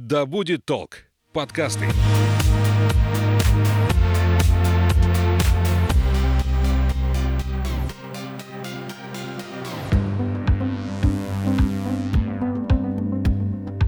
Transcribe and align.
«Да 0.00 0.26
будет 0.26 0.64
толк» 0.64 1.08
подкасты. 1.32 1.86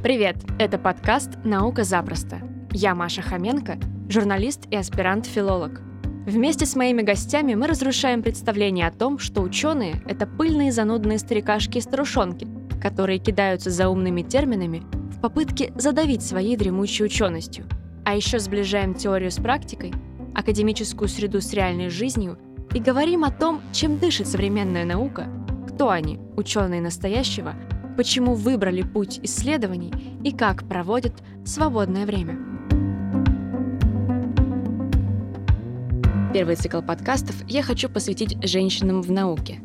Привет! 0.03 0.35
Это 0.59 0.79
подкаст 0.79 1.31
«Наука 1.45 1.85
запросто». 1.85 2.41
Я 2.73 2.97
Маша 2.97 3.23
Хоменко, 3.23 3.79
журналист 4.09 4.67
и 4.69 4.75
аспирант-филолог. 4.75 5.81
Вместе 6.27 6.67
с 6.67 6.75
моими 6.75 7.03
гостями 7.03 7.55
мы 7.55 7.69
разрушаем 7.69 8.25
представление 8.25 8.89
о 8.89 8.93
том, 8.93 9.21
что 9.21 9.43
ученые— 9.43 10.03
это 10.09 10.27
пыльные 10.27 10.73
занудные 10.73 11.19
старикашки 11.19 11.79
и 11.79 11.81
старушонки, 11.81 12.49
которые 12.83 13.21
кидаются 13.21 13.71
за 13.71 13.89
умными 13.89 14.23
терминами 14.23 14.83
в 15.21 15.23
попытке 15.23 15.71
задавить 15.77 16.23
своей 16.23 16.57
дремучей 16.57 17.05
ученостью. 17.05 17.67
А 18.07 18.17
еще 18.17 18.39
сближаем 18.39 18.95
теорию 18.95 19.31
с 19.31 19.37
практикой, 19.37 19.93
академическую 20.35 21.09
среду 21.09 21.43
с 21.43 21.53
реальной 21.53 21.91
жизнью 21.91 22.39
и 22.73 22.81
говорим 22.81 23.25
о 23.25 23.31
том, 23.31 23.61
чем 23.71 23.99
дышит 23.99 24.27
современная 24.27 24.87
наука, 24.87 25.29
кто 25.69 25.91
они, 25.91 26.19
ученые 26.39 26.81
настоящего, 26.81 27.55
почему 27.99 28.33
выбрали 28.33 28.81
путь 28.81 29.21
исследований 29.23 29.93
и 30.25 30.33
как 30.33 30.67
проводят 30.67 31.13
свободное 31.45 32.07
время. 32.07 32.39
Первый 36.33 36.57
цикл 36.57 36.81
подкастов 36.81 37.37
я 37.47 37.63
хочу 37.63 37.91
посвятить 37.91 38.43
женщинам 38.43 39.03
в 39.03 39.13
науке. 39.13 39.61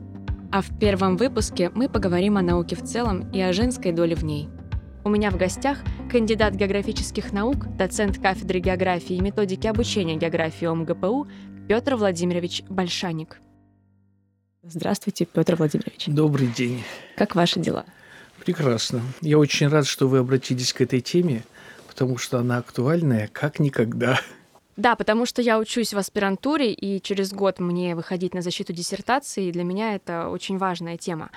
А 0.52 0.62
в 0.62 0.78
первом 0.78 1.16
выпуске 1.16 1.72
мы 1.74 1.88
поговорим 1.88 2.36
о 2.36 2.42
науке 2.42 2.76
в 2.76 2.84
целом 2.84 3.32
и 3.32 3.40
о 3.40 3.54
женской 3.54 3.94
доле 3.94 4.16
в 4.16 4.26
ней– 4.26 4.50
у 5.06 5.10
меня 5.10 5.30
в 5.30 5.38
гостях 5.38 5.78
кандидат 6.10 6.56
географических 6.56 7.32
наук, 7.32 7.68
доцент 7.78 8.18
кафедры 8.20 8.60
географии 8.60 9.16
и 9.16 9.22
методики 9.22 9.68
обучения 9.68 10.16
географии 10.16 10.66
ОМГПУ 10.66 11.28
Петр 11.68 11.96
Владимирович 11.96 12.64
Большаник. 12.70 13.40
Здравствуйте, 14.64 15.26
Петр 15.26 15.58
Владимирович. 15.58 16.06
Добрый 16.08 16.48
день. 16.48 16.84
Как 17.16 17.36
ваши 17.36 17.60
дела? 17.60 17.86
Прекрасно. 18.44 19.04
Я 19.22 19.38
очень 19.38 19.68
рад, 19.68 19.86
что 19.86 20.08
вы 20.08 20.18
обратились 20.18 20.74
к 20.74 20.82
этой 20.82 21.02
теме, 21.02 21.44
потому 21.88 22.18
что 22.18 22.40
она 22.40 22.58
актуальная 22.58 23.30
как 23.32 23.60
никогда. 23.60 24.20
Да, 24.76 24.96
потому 24.96 25.28
что 25.28 25.42
я 25.44 25.60
учусь 25.60 25.94
в 25.94 26.00
аспирантуре, 26.00 26.74
и 26.74 27.00
через 27.00 27.32
год 27.32 27.60
мне 27.60 27.96
выходить 27.96 28.34
на 28.34 28.42
защиту 28.42 28.74
диссертации, 28.74 29.46
и 29.46 29.52
для 29.52 29.64
меня 29.64 29.94
это 29.94 30.30
очень 30.30 30.58
важная 30.58 30.98
тема. 30.98 31.30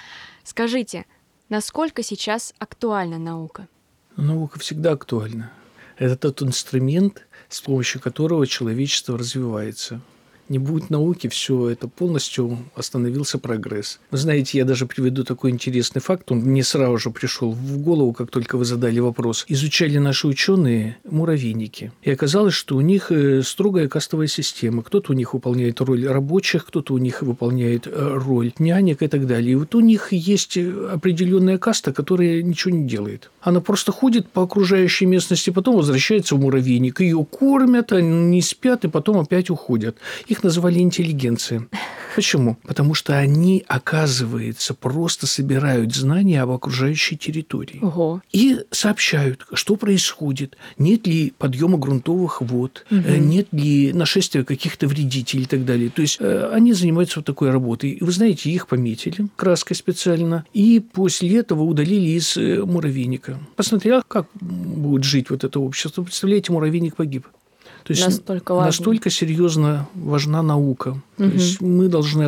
Скажите, 0.43 1.05
Насколько 1.49 2.03
сейчас 2.03 2.53
актуальна 2.59 3.19
наука? 3.19 3.69
Наука 4.17 4.59
всегда 4.59 4.93
актуальна. 4.93 5.51
Это 5.97 6.17
тот 6.17 6.43
инструмент, 6.43 7.27
с 7.49 7.63
помощью 7.63 8.03
которого 8.03 8.47
человечество 8.47 9.17
развивается 9.17 10.03
не 10.49 10.59
будет 10.59 10.91
науки, 10.91 11.29
все 11.29 11.71
это 11.71 11.89
полностью 11.89 12.59
остановился 12.75 13.39
прогресс. 13.39 14.01
Вы 14.11 14.19
знаете, 14.19 14.59
я 14.59 14.65
даже 14.65 14.87
приведу 14.87 15.25
такой 15.25 15.51
интересный 15.51 16.01
факт, 16.01 16.31
он 16.31 16.39
мне 16.39 16.65
сразу 16.65 16.99
же 16.99 17.11
пришел 17.11 17.53
в 17.53 17.79
голову, 17.79 18.13
как 18.13 18.31
только 18.31 18.57
вы 18.57 18.65
задали 18.65 19.01
вопрос. 19.01 19.45
Изучали 19.49 19.99
наши 19.99 20.27
ученые 20.27 20.97
муравейники, 21.05 21.93
и 22.03 22.11
оказалось, 22.11 22.55
что 22.55 22.77
у 22.77 22.81
них 22.81 23.11
э, 23.11 23.43
строгая 23.43 23.89
кастовая 23.89 24.27
система. 24.27 24.83
Кто-то 24.83 25.13
у 25.13 25.15
них 25.15 25.35
выполняет 25.35 25.81
роль 25.81 26.07
рабочих, 26.07 26.67
кто-то 26.67 26.95
у 26.95 26.99
них 26.99 27.23
выполняет 27.23 27.87
э, 27.87 27.91
роль 28.15 28.53
нянек 28.59 29.03
и 29.03 29.09
так 29.09 29.27
далее. 29.27 29.53
И 29.53 29.55
вот 29.55 29.75
у 29.75 29.81
них 29.81 30.13
есть 30.13 30.57
определенная 30.57 31.59
каста, 31.59 31.93
которая 31.93 32.43
ничего 32.43 32.75
не 32.75 32.87
делает. 32.87 33.31
Она 33.41 33.61
просто 33.61 33.93
ходит 33.93 34.29
по 34.29 34.43
окружающей 34.43 35.07
местности, 35.07 35.51
потом 35.51 35.77
возвращается 35.77 36.35
в 36.35 36.41
муравейник, 36.41 37.01
ее 37.01 37.25
кормят, 37.25 37.93
они 37.93 38.09
не 38.09 38.43
спят 38.43 38.85
и 38.85 38.89
потом 38.89 39.19
опять 39.19 39.51
уходят. 39.51 39.97
Их 40.27 40.38
их 40.39 40.45
называли 40.45 40.79
интеллигенцией. 40.79 41.63
Почему? 42.15 42.57
Потому 42.65 42.95
что 42.95 43.17
они, 43.17 43.65
оказывается, 43.69 44.75
просто 44.75 45.27
собирают 45.27 45.95
знания 45.95 46.43
об 46.43 46.51
окружающей 46.51 47.17
территории. 47.17 47.79
Ого. 47.81 48.23
И 48.33 48.59
сообщают, 48.71 49.47
что 49.53 49.77
происходит, 49.77 50.57
нет 50.79 51.07
ли 51.07 51.33
подъема 51.39 51.79
грунтовых 51.79 52.41
вод, 52.41 52.85
угу. 52.91 53.01
нет 53.01 53.49
ли 53.53 53.93
нашествия 53.93 54.43
каких-то 54.43 54.89
вредителей 54.89 55.45
и 55.45 55.47
так 55.47 55.65
далее. 55.65 55.91
То 55.91 56.03
есть 56.03 56.17
э, 56.21 56.51
они 56.53 56.73
занимаются 56.73 57.21
вот 57.21 57.27
такой 57.27 57.51
работой. 57.51 57.91
И 57.91 58.03
вы 58.03 58.11
знаете, 58.11 58.51
их 58.51 58.67
пометили 58.67 59.29
краской 59.37 59.77
специально, 59.77 60.45
и 60.53 60.81
после 60.81 61.37
этого 61.37 61.63
удалили 61.63 62.11
из 62.11 62.37
э, 62.37 62.65
муравейника. 62.65 63.39
Посмотрел, 63.55 64.03
как 64.07 64.27
будет 64.41 65.05
жить 65.05 65.31
вот 65.31 65.45
это 65.45 65.61
общество. 65.61 66.03
Представляете, 66.03 66.53
муравейник 66.53 66.97
погиб. 66.97 67.27
То 67.89 67.93
есть 67.93 68.05
настолько, 68.05 68.53
важно. 68.53 68.67
настолько 68.67 69.09
серьезно 69.09 69.89
важна 69.95 70.43
наука. 70.43 70.89
Угу. 70.89 71.01
То 71.17 71.25
есть 71.25 71.61
мы 71.63 71.89
должны 71.89 72.25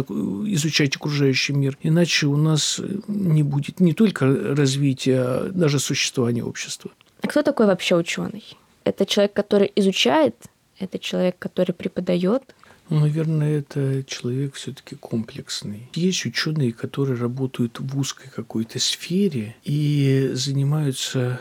изучать 0.55 0.97
окружающий 0.97 1.53
мир, 1.53 1.77
иначе 1.83 2.29
у 2.29 2.37
нас 2.39 2.81
не 3.09 3.43
будет 3.43 3.79
не 3.79 3.93
только 3.93 4.55
развития, 4.57 5.21
а 5.21 5.51
даже 5.53 5.79
существования 5.79 6.43
общества. 6.43 6.93
А 7.21 7.27
кто 7.27 7.43
такой 7.43 7.67
вообще 7.67 7.95
ученый? 7.95 8.43
Это 8.85 9.05
человек, 9.05 9.35
который 9.35 9.71
изучает, 9.77 10.35
это 10.79 10.99
человек, 10.99 11.37
который 11.39 11.73
преподает, 11.73 12.43
ну, 12.89 13.01
наверное, 13.01 13.59
это 13.59 14.03
человек 14.05 14.55
все-таки 14.55 14.97
комплексный. 14.97 15.91
Есть 15.95 16.25
ученые, 16.25 16.73
которые 16.73 17.21
работают 17.21 17.79
в 17.79 17.99
узкой 17.99 18.31
какой-то 18.35 18.81
сфере 18.81 19.55
и 19.63 20.31
занимаются 20.33 21.39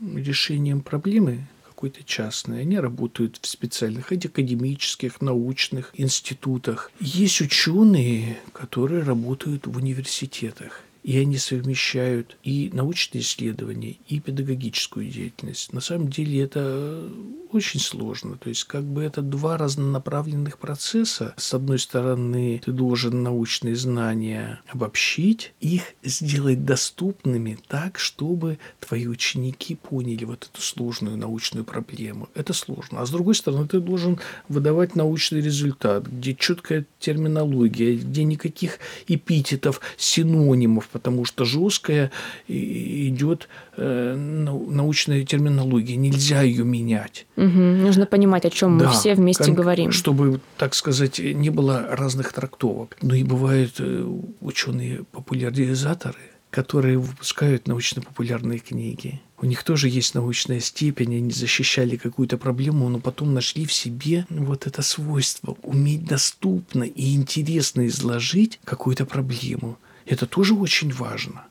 решением 0.00 0.82
проблемы 0.82 1.48
какой-то 1.82 2.04
частной. 2.04 2.60
Они 2.60 2.78
работают 2.78 3.40
в 3.42 3.46
специальных 3.48 4.12
академических, 4.12 5.20
научных 5.20 5.90
институтах. 5.94 6.92
Есть 7.00 7.40
ученые, 7.40 8.38
которые 8.52 9.02
работают 9.02 9.66
в 9.66 9.76
университетах 9.76 10.82
и 11.02 11.18
они 11.18 11.36
совмещают 11.38 12.36
и 12.42 12.70
научные 12.72 13.22
исследования, 13.22 13.96
и 14.08 14.20
педагогическую 14.20 15.08
деятельность. 15.08 15.72
На 15.72 15.80
самом 15.80 16.08
деле 16.08 16.42
это 16.42 17.08
очень 17.50 17.80
сложно. 17.80 18.36
То 18.38 18.48
есть 18.48 18.64
как 18.64 18.84
бы 18.84 19.02
это 19.02 19.20
два 19.20 19.56
разнонаправленных 19.56 20.58
процесса. 20.58 21.34
С 21.36 21.52
одной 21.54 21.78
стороны, 21.78 22.60
ты 22.64 22.72
должен 22.72 23.22
научные 23.22 23.76
знания 23.76 24.60
обобщить, 24.68 25.52
их 25.60 25.82
сделать 26.02 26.64
доступными 26.64 27.58
так, 27.68 27.98
чтобы 27.98 28.58
твои 28.80 29.06
ученики 29.06 29.74
поняли 29.74 30.24
вот 30.24 30.48
эту 30.50 30.62
сложную 30.62 31.16
научную 31.16 31.64
проблему. 31.64 32.28
Это 32.34 32.52
сложно. 32.52 33.00
А 33.00 33.06
с 33.06 33.10
другой 33.10 33.34
стороны, 33.34 33.66
ты 33.68 33.80
должен 33.80 34.18
выдавать 34.48 34.96
научный 34.96 35.40
результат, 35.40 36.06
где 36.06 36.34
четкая 36.34 36.86
терминология, 36.98 37.96
где 37.96 38.24
никаких 38.24 38.78
эпитетов, 39.08 39.80
синонимов, 39.96 40.88
потому 40.92 41.24
что 41.24 41.44
жесткая 41.44 42.10
идет 42.48 43.48
э, 43.76 44.14
научная 44.14 45.24
терминология, 45.24 45.96
нельзя 45.96 46.42
ее 46.42 46.64
менять. 46.64 47.26
Угу. 47.36 47.46
Нужно 47.46 48.06
понимать, 48.06 48.44
о 48.44 48.50
чем 48.50 48.78
да, 48.78 48.86
мы 48.86 48.92
все 48.92 49.14
вместе 49.14 49.46
как, 49.46 49.54
говорим. 49.54 49.90
Чтобы, 49.90 50.40
так 50.56 50.74
сказать, 50.74 51.18
не 51.18 51.50
было 51.50 51.86
разных 51.90 52.32
трактовок. 52.32 52.96
Ну 53.02 53.14
и 53.14 53.24
бывают 53.24 53.74
э, 53.78 54.06
ученые-популяризаторы, 54.40 56.18
которые 56.50 56.98
выпускают 56.98 57.66
научно-популярные 57.66 58.58
книги. 58.58 59.20
У 59.42 59.46
них 59.46 59.64
тоже 59.64 59.88
есть 59.88 60.14
научная 60.14 60.60
степень, 60.60 61.16
они 61.16 61.32
защищали 61.32 61.96
какую-то 61.96 62.38
проблему, 62.38 62.88
но 62.88 63.00
потом 63.00 63.34
нашли 63.34 63.66
в 63.66 63.72
себе 63.72 64.24
вот 64.28 64.68
это 64.68 64.82
свойство 64.82 65.56
уметь 65.62 66.04
доступно 66.04 66.84
и 66.84 67.16
интересно 67.16 67.88
изложить 67.88 68.60
какую-то 68.64 69.04
проблему. 69.04 69.78
Это 70.06 70.26
тоже 70.26 70.54
очень 70.54 70.92
важно 70.92 71.46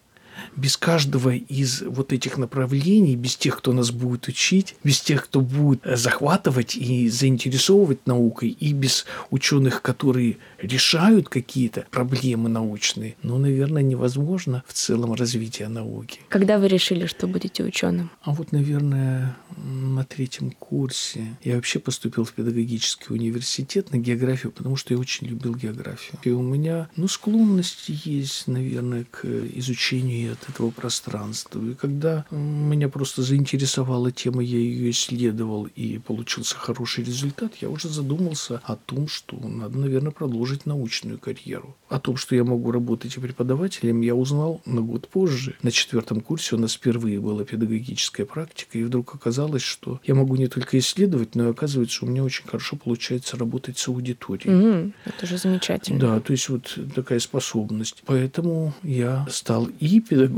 без 0.56 0.78
каждого 0.78 1.36
из 1.36 1.82
вот 1.82 2.14
этих 2.14 2.38
направлений, 2.38 3.16
без 3.16 3.36
тех, 3.36 3.58
кто 3.58 3.74
нас 3.74 3.92
будет 3.92 4.28
учить, 4.28 4.76
без 4.84 5.02
тех, 5.02 5.26
кто 5.26 5.42
будет 5.42 5.82
захватывать 5.84 6.76
и 6.76 7.10
заинтересовывать 7.10 8.06
наукой, 8.08 8.50
и 8.50 8.74
без 8.74 9.06
ученых, 9.30 9.82
которые 9.82 10.38
решают 10.60 11.30
какие-то 11.30 11.86
проблемы 11.92 12.50
научные, 12.50 13.16
ну, 13.24 13.38
наверное, 13.38 13.82
невозможно 13.82 14.64
в 14.68 14.74
целом 14.74 15.14
развитие 15.14 15.68
науки. 15.68 16.20
Когда 16.30 16.60
вы 16.60 16.68
решили, 16.68 17.06
что 17.06 17.28
будете 17.28 17.64
ученым? 17.64 18.12
А 18.22 18.32
вот, 18.32 18.52
наверное, 18.52 19.36
на 19.58 20.04
третьем 20.04 20.52
курсе 20.52 21.38
я 21.44 21.56
вообще 21.56 21.80
поступил 21.80 22.24
в 22.24 22.34
педагогический 22.34 23.14
университет 23.14 23.92
на 23.92 23.98
географию, 23.98 24.52
потому 24.52 24.76
что 24.76 24.94
я 24.94 25.00
очень 25.00 25.28
любил 25.28 25.56
географию. 25.56 26.18
И 26.24 26.30
у 26.30 26.42
меня, 26.42 26.90
ну, 26.96 27.08
склонность 27.08 27.90
есть, 27.90 28.48
наверное, 28.48 29.06
к 29.06 29.26
изучению 29.26 30.34
от 30.42 30.50
этого 30.50 30.72
пространства. 30.72 31.62
И 31.62 31.74
когда 31.74 32.26
меня 32.32 32.90
просто 32.90 33.22
заинтересовала 33.22 34.12
тема, 34.12 34.44
я 34.44 34.58
ее 34.58 34.90
исследовал 34.92 35.66
и 35.76 36.00
получился 36.00 36.56
хороший 36.56 37.04
результат, 37.04 37.56
я 37.62 37.70
уже 37.70 37.90
задумался 37.90 38.62
о 38.64 38.76
том, 38.76 39.08
что 39.08 39.38
надо, 39.38 39.78
наверное, 39.78 40.12
продолжить 40.12 40.66
научную 40.66 41.20
карьеру. 41.20 41.76
О 41.90 42.00
том, 42.00 42.18
что 42.18 42.36
я 42.36 42.44
могу 42.44 42.72
работать 42.72 43.16
и 43.18 43.20
преподавателем, 43.20 44.02
я 44.02 44.16
узнал 44.16 44.62
на 44.66 44.82
год 44.82 45.08
позже. 45.08 45.56
На 45.62 45.72
четвертом 45.72 46.22
курсе 46.22 46.56
у 46.56 46.60
нас 46.60 46.74
впервые 46.74 47.20
была 47.20 47.44
педагогическая 47.44 48.26
практика, 48.26 48.78
и 48.78 48.84
вдруг 48.84 49.16
оказалось, 49.16 49.62
что 49.62 50.00
я 50.04 50.16
могу 50.16 50.36
не 50.36 50.48
только 50.48 50.80
исследовать, 50.80 51.36
но 51.36 51.48
и 51.48 51.52
оказывается, 51.52 52.06
у 52.06 52.08
меня 52.08 52.24
очень 52.24 52.46
хорошо 52.46 52.76
получается 52.76 53.38
работать 53.38 53.78
с 53.78 53.88
аудиторией. 53.88 54.52
Mm, 54.52 54.94
это 55.06 55.26
же 55.26 55.38
замечательно. 55.38 56.00
Да, 56.00 56.20
то 56.20 56.32
есть 56.32 56.50
вот 56.50 56.78
такая 56.96 57.20
способность. 57.20 58.04
Поэтому 58.06 58.74
я 58.84 59.28
стал 59.30 59.70
и 59.80 60.00
педагогом, 60.00 60.31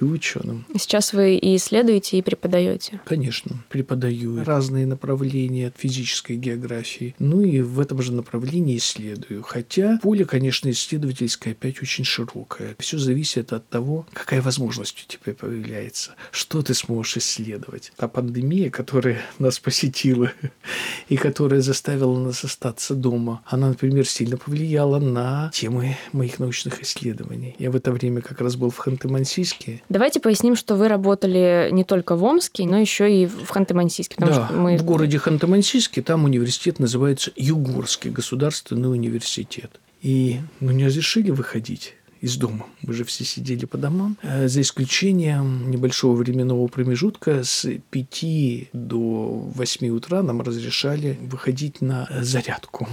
и 0.00 0.04
ученым. 0.04 0.64
Сейчас 0.78 1.12
вы 1.12 1.36
и 1.36 1.56
исследуете, 1.56 2.18
и 2.18 2.22
преподаете. 2.22 3.00
Конечно, 3.04 3.56
преподаю 3.68 4.44
разные 4.44 4.86
направления 4.86 5.72
физической 5.76 6.36
географии. 6.36 7.14
Ну 7.18 7.42
и 7.42 7.60
в 7.60 7.80
этом 7.80 8.02
же 8.02 8.12
направлении 8.12 8.76
исследую. 8.76 9.42
Хотя 9.42 9.98
поле, 10.02 10.24
конечно, 10.24 10.70
исследовательское 10.70 11.52
опять 11.52 11.82
очень 11.82 12.04
широкое. 12.04 12.76
Все 12.78 12.98
зависит 12.98 13.52
от 13.52 13.68
того, 13.68 14.06
какая 14.12 14.42
возможность 14.42 15.04
у 15.04 15.08
тебя 15.10 15.34
появляется, 15.34 16.14
что 16.30 16.62
ты 16.62 16.74
сможешь 16.74 17.18
исследовать. 17.18 17.92
Та 17.96 18.08
пандемия, 18.08 18.70
которая 18.70 19.20
нас 19.38 19.58
посетила 19.58 20.32
и 21.08 21.16
которая 21.16 21.60
заставила 21.60 22.18
нас 22.18 22.44
остаться 22.44 22.94
дома, 22.94 23.42
она, 23.46 23.68
например, 23.68 24.06
сильно 24.06 24.36
повлияла 24.36 24.98
на 24.98 25.50
темы 25.52 25.96
моих 26.12 26.38
научных 26.38 26.82
исследований. 26.82 27.54
Я 27.58 27.70
в 27.70 27.76
это 27.76 27.92
время 27.92 28.20
как 28.20 28.40
раз 28.40 28.56
был 28.56 28.70
в 28.70 28.76
Ханты-Мансийске. 29.06 29.82
Давайте 29.88 30.20
поясним, 30.20 30.56
что 30.56 30.74
вы 30.76 30.88
работали 30.88 31.68
не 31.72 31.84
только 31.84 32.16
в 32.16 32.24
Омске, 32.24 32.64
но 32.64 32.78
еще 32.78 33.12
и 33.12 33.26
в 33.26 33.50
Ханты-Мансийске. 33.50 34.14
Да, 34.18 34.48
мы... 34.52 34.76
в 34.76 34.84
городе 34.84 35.18
Ханты-Мансийске 35.18 36.02
там 36.02 36.24
университет 36.24 36.78
называется 36.78 37.32
Югорский 37.36 38.10
государственный 38.10 38.90
университет. 38.90 39.80
И 40.02 40.40
ну, 40.60 40.72
не 40.72 40.86
разрешили 40.86 41.30
выходить 41.30 41.94
из 42.20 42.36
дома. 42.36 42.66
Мы 42.82 42.92
же 42.92 43.04
все 43.04 43.24
сидели 43.24 43.64
по 43.66 43.78
домам, 43.78 44.16
э, 44.22 44.48
за 44.48 44.60
исключением 44.60 45.70
небольшого 45.70 46.14
временного 46.14 46.66
промежутка 46.68 47.44
с 47.44 47.68
5 47.90 48.70
до 48.72 49.50
8 49.54 49.88
утра 49.88 50.22
нам 50.22 50.40
разрешали 50.40 51.18
выходить 51.20 51.80
на 51.80 52.08
зарядку. 52.20 52.88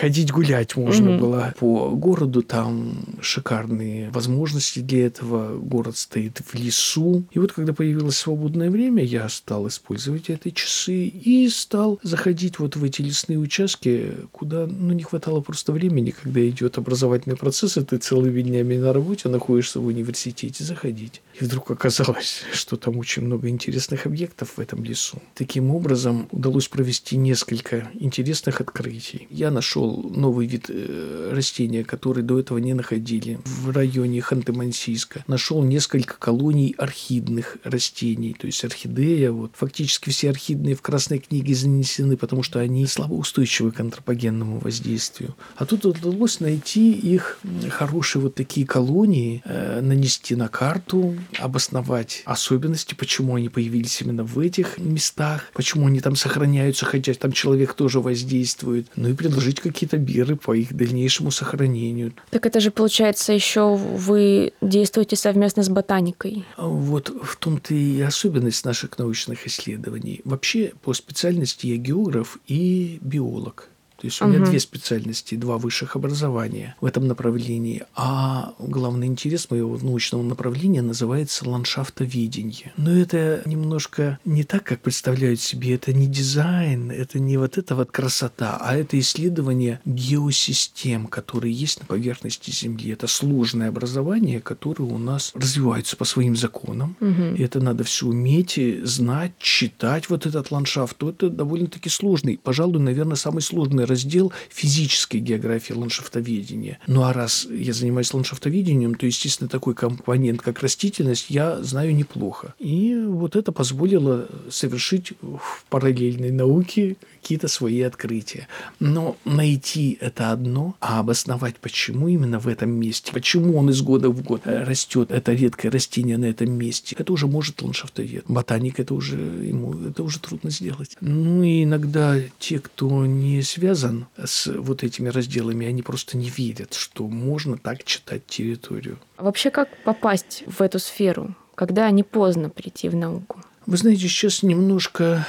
Ходить 0.00 0.32
гулять 0.32 0.76
можно 0.76 1.10
mm-hmm. 1.10 1.18
было 1.18 1.54
по 1.58 1.90
городу, 1.90 2.42
там 2.42 2.94
шикарные 3.20 4.10
возможности 4.10 4.80
для 4.80 5.06
этого. 5.06 5.58
Город 5.58 5.96
стоит 5.96 6.40
в 6.44 6.54
лесу. 6.54 7.24
И 7.32 7.38
вот 7.38 7.52
когда 7.52 7.72
появилось 7.72 8.16
свободное 8.16 8.70
время, 8.70 9.04
я 9.04 9.28
стал 9.28 9.68
использовать 9.68 10.30
эти 10.30 10.50
часы 10.50 11.06
и 11.06 11.48
стал 11.48 11.98
заходить 12.02 12.58
вот 12.58 12.76
в 12.76 12.84
эти 12.84 13.02
лесные 13.02 13.38
участки, 13.38 14.14
куда 14.32 14.66
ну, 14.66 14.92
не 14.92 15.02
хватало 15.02 15.40
просто 15.40 15.72
времени, 15.72 16.10
когда 16.10 16.46
идет 16.48 16.78
образовательный 16.78 17.36
процесс, 17.36 17.76
и 17.76 17.84
ты 17.84 17.98
целыми 17.98 18.42
днями 18.42 18.63
на 18.64 18.92
работе 18.92 19.28
находишься 19.28 19.80
в 19.80 19.86
университете, 19.86 20.64
заходить. 20.64 21.20
И 21.40 21.44
вдруг 21.44 21.70
оказалось, 21.70 22.42
что 22.52 22.76
там 22.76 22.98
очень 22.98 23.22
много 23.22 23.48
интересных 23.48 24.06
объектов 24.06 24.52
в 24.56 24.60
этом 24.60 24.84
лесу. 24.84 25.20
Таким 25.34 25.70
образом, 25.70 26.28
удалось 26.30 26.68
провести 26.68 27.16
несколько 27.16 27.90
интересных 27.94 28.60
открытий. 28.60 29.26
Я 29.30 29.50
нашел 29.50 30.02
новый 30.02 30.46
вид 30.46 30.66
э, 30.68 31.30
растения, 31.32 31.84
который 31.84 32.22
до 32.22 32.38
этого 32.38 32.58
не 32.58 32.74
находили 32.74 33.40
в 33.44 33.70
районе 33.70 34.20
Ханты-Мансийска. 34.20 35.22
Нашел 35.26 35.62
несколько 35.62 36.16
колоний 36.18 36.74
орхидных 36.78 37.58
растений, 37.64 38.34
то 38.34 38.46
есть 38.46 38.64
орхидея. 38.64 39.32
Вот. 39.32 39.52
Фактически 39.56 40.10
все 40.10 40.30
орхидные 40.30 40.74
в 40.74 40.82
Красной 40.82 41.18
книге 41.18 41.54
занесены, 41.54 42.16
потому 42.16 42.42
что 42.42 42.60
они 42.60 42.86
слабоустойчивы 42.86 43.72
к 43.72 43.80
антропогенному 43.80 44.58
воздействию. 44.58 45.34
А 45.56 45.66
тут 45.66 45.84
удалось 45.84 46.40
найти 46.40 46.92
их 46.92 47.38
хорошие 47.70 48.22
вот 48.22 48.34
такие 48.34 48.66
колонии, 48.66 49.42
э, 49.44 49.80
нанести 49.80 50.36
на 50.36 50.48
карту, 50.48 51.16
обосновать 51.38 52.22
особенности, 52.24 52.94
почему 52.94 53.36
они 53.36 53.48
появились 53.48 54.00
именно 54.00 54.24
в 54.24 54.38
этих 54.38 54.78
местах, 54.78 55.50
почему 55.52 55.86
они 55.86 56.00
там 56.00 56.16
сохраняются, 56.16 56.84
хотя 56.84 57.14
там 57.14 57.32
человек 57.32 57.74
тоже 57.74 58.00
воздействует, 58.00 58.88
ну 58.96 59.08
и 59.08 59.14
предложить 59.14 59.60
какие-то 59.60 59.98
меры 59.98 60.36
по 60.36 60.54
их 60.54 60.74
дальнейшему 60.74 61.30
сохранению. 61.30 62.12
Так 62.30 62.46
это 62.46 62.60
же 62.60 62.70
получается 62.70 63.32
еще 63.32 63.74
вы 63.76 64.52
действуете 64.60 65.16
совместно 65.16 65.62
с 65.62 65.68
ботаникой. 65.68 66.44
Вот 66.56 67.08
в 67.22 67.36
том-то 67.36 67.74
и 67.74 68.00
особенность 68.00 68.64
наших 68.64 68.98
научных 68.98 69.46
исследований. 69.46 70.20
Вообще 70.24 70.72
по 70.82 70.92
специальности 70.92 71.66
я 71.66 71.76
географ 71.76 72.38
и 72.46 72.98
биолог. 73.00 73.68
То 74.04 74.08
есть 74.08 74.20
у 74.20 74.26
меня 74.26 74.42
угу. 74.42 74.50
две 74.50 74.60
специальности, 74.60 75.34
два 75.34 75.56
высших 75.56 75.96
образования 75.96 76.76
в 76.82 76.84
этом 76.84 77.08
направлении. 77.08 77.84
А 77.96 78.52
главный 78.58 79.06
интерес 79.06 79.50
моего 79.50 79.78
научного 79.78 80.22
направления 80.22 80.82
называется 80.82 81.48
ландшафтоведение. 81.48 82.74
Но 82.76 82.94
это 82.94 83.40
немножко 83.46 84.18
не 84.26 84.44
так, 84.44 84.64
как 84.64 84.80
представляют 84.82 85.40
себе. 85.40 85.76
Это 85.76 85.94
не 85.94 86.06
дизайн, 86.06 86.90
это 86.90 87.18
не 87.18 87.38
вот 87.38 87.56
эта 87.56 87.74
вот 87.74 87.92
красота, 87.92 88.58
а 88.60 88.76
это 88.76 89.00
исследование 89.00 89.80
геосистем, 89.86 91.06
которые 91.06 91.54
есть 91.54 91.80
на 91.80 91.86
поверхности 91.86 92.50
Земли. 92.50 92.90
Это 92.90 93.06
сложное 93.06 93.70
образование, 93.70 94.42
которое 94.42 94.84
у 94.84 94.98
нас 94.98 95.32
развивается 95.34 95.96
по 95.96 96.04
своим 96.04 96.36
законам. 96.36 96.94
Угу. 97.00 97.36
И 97.38 97.42
это 97.42 97.58
надо 97.60 97.84
все 97.84 98.08
уметь, 98.08 98.60
знать, 98.82 99.32
читать 99.38 100.10
вот 100.10 100.26
этот 100.26 100.50
ландшафт. 100.50 100.94
То 100.98 101.08
это 101.08 101.30
довольно-таки 101.30 101.88
сложный, 101.88 102.36
пожалуй, 102.36 102.80
наверное, 102.80 103.16
самый 103.16 103.40
сложный 103.40 103.86
раздел 103.94 104.32
физической 104.50 105.18
географии 105.18 105.72
ландшафтоведения. 105.72 106.78
Ну 106.88 107.04
а 107.04 107.12
раз 107.12 107.46
я 107.48 107.72
занимаюсь 107.72 108.12
ландшафтоведением, 108.12 108.96
то, 108.96 109.06
естественно, 109.06 109.48
такой 109.48 109.74
компонент, 109.74 110.42
как 110.42 110.60
растительность, 110.60 111.26
я 111.28 111.62
знаю 111.62 111.94
неплохо. 111.94 112.54
И 112.58 112.96
вот 113.06 113.36
это 113.36 113.52
позволило 113.52 114.28
совершить 114.50 115.12
в 115.22 115.64
параллельной 115.68 116.32
науке 116.32 116.96
какие-то 117.24 117.48
свои 117.48 117.80
открытия. 117.80 118.48
Но 118.80 119.16
найти 119.24 119.96
это 119.98 120.30
одно, 120.30 120.76
а 120.78 121.00
обосновать, 121.00 121.56
почему 121.56 122.08
именно 122.08 122.38
в 122.38 122.46
этом 122.46 122.70
месте, 122.70 123.12
почему 123.12 123.56
он 123.56 123.70
из 123.70 123.80
года 123.80 124.10
в 124.10 124.22
год 124.22 124.42
растет, 124.44 125.10
это 125.10 125.32
редкое 125.32 125.70
растение 125.70 126.18
на 126.18 126.26
этом 126.26 126.52
месте, 126.52 126.94
это 126.98 127.14
уже 127.14 127.26
может 127.26 127.62
ландшафтовед. 127.62 128.26
Ботаник 128.28 128.78
это 128.78 128.92
уже 128.92 129.16
ему 129.16 129.72
это 129.88 130.02
уже 130.02 130.18
трудно 130.20 130.50
сделать. 130.50 130.98
Ну 131.00 131.42
и 131.42 131.64
иногда 131.64 132.16
те, 132.38 132.58
кто 132.58 133.06
не 133.06 133.40
связан 133.40 134.06
с 134.22 134.52
вот 134.52 134.84
этими 134.84 135.08
разделами, 135.08 135.66
они 135.66 135.80
просто 135.80 136.18
не 136.18 136.28
верят, 136.28 136.74
что 136.74 137.08
можно 137.08 137.56
так 137.56 137.84
читать 137.84 138.26
территорию. 138.26 138.98
Вообще, 139.16 139.50
как 139.50 139.68
попасть 139.84 140.44
в 140.46 140.60
эту 140.60 140.78
сферу, 140.78 141.34
когда 141.54 141.90
не 141.90 142.02
поздно 142.02 142.50
прийти 142.50 142.90
в 142.90 142.94
науку? 142.94 143.40
Вы 143.64 143.78
знаете, 143.78 144.08
сейчас 144.08 144.42
немножко 144.42 145.26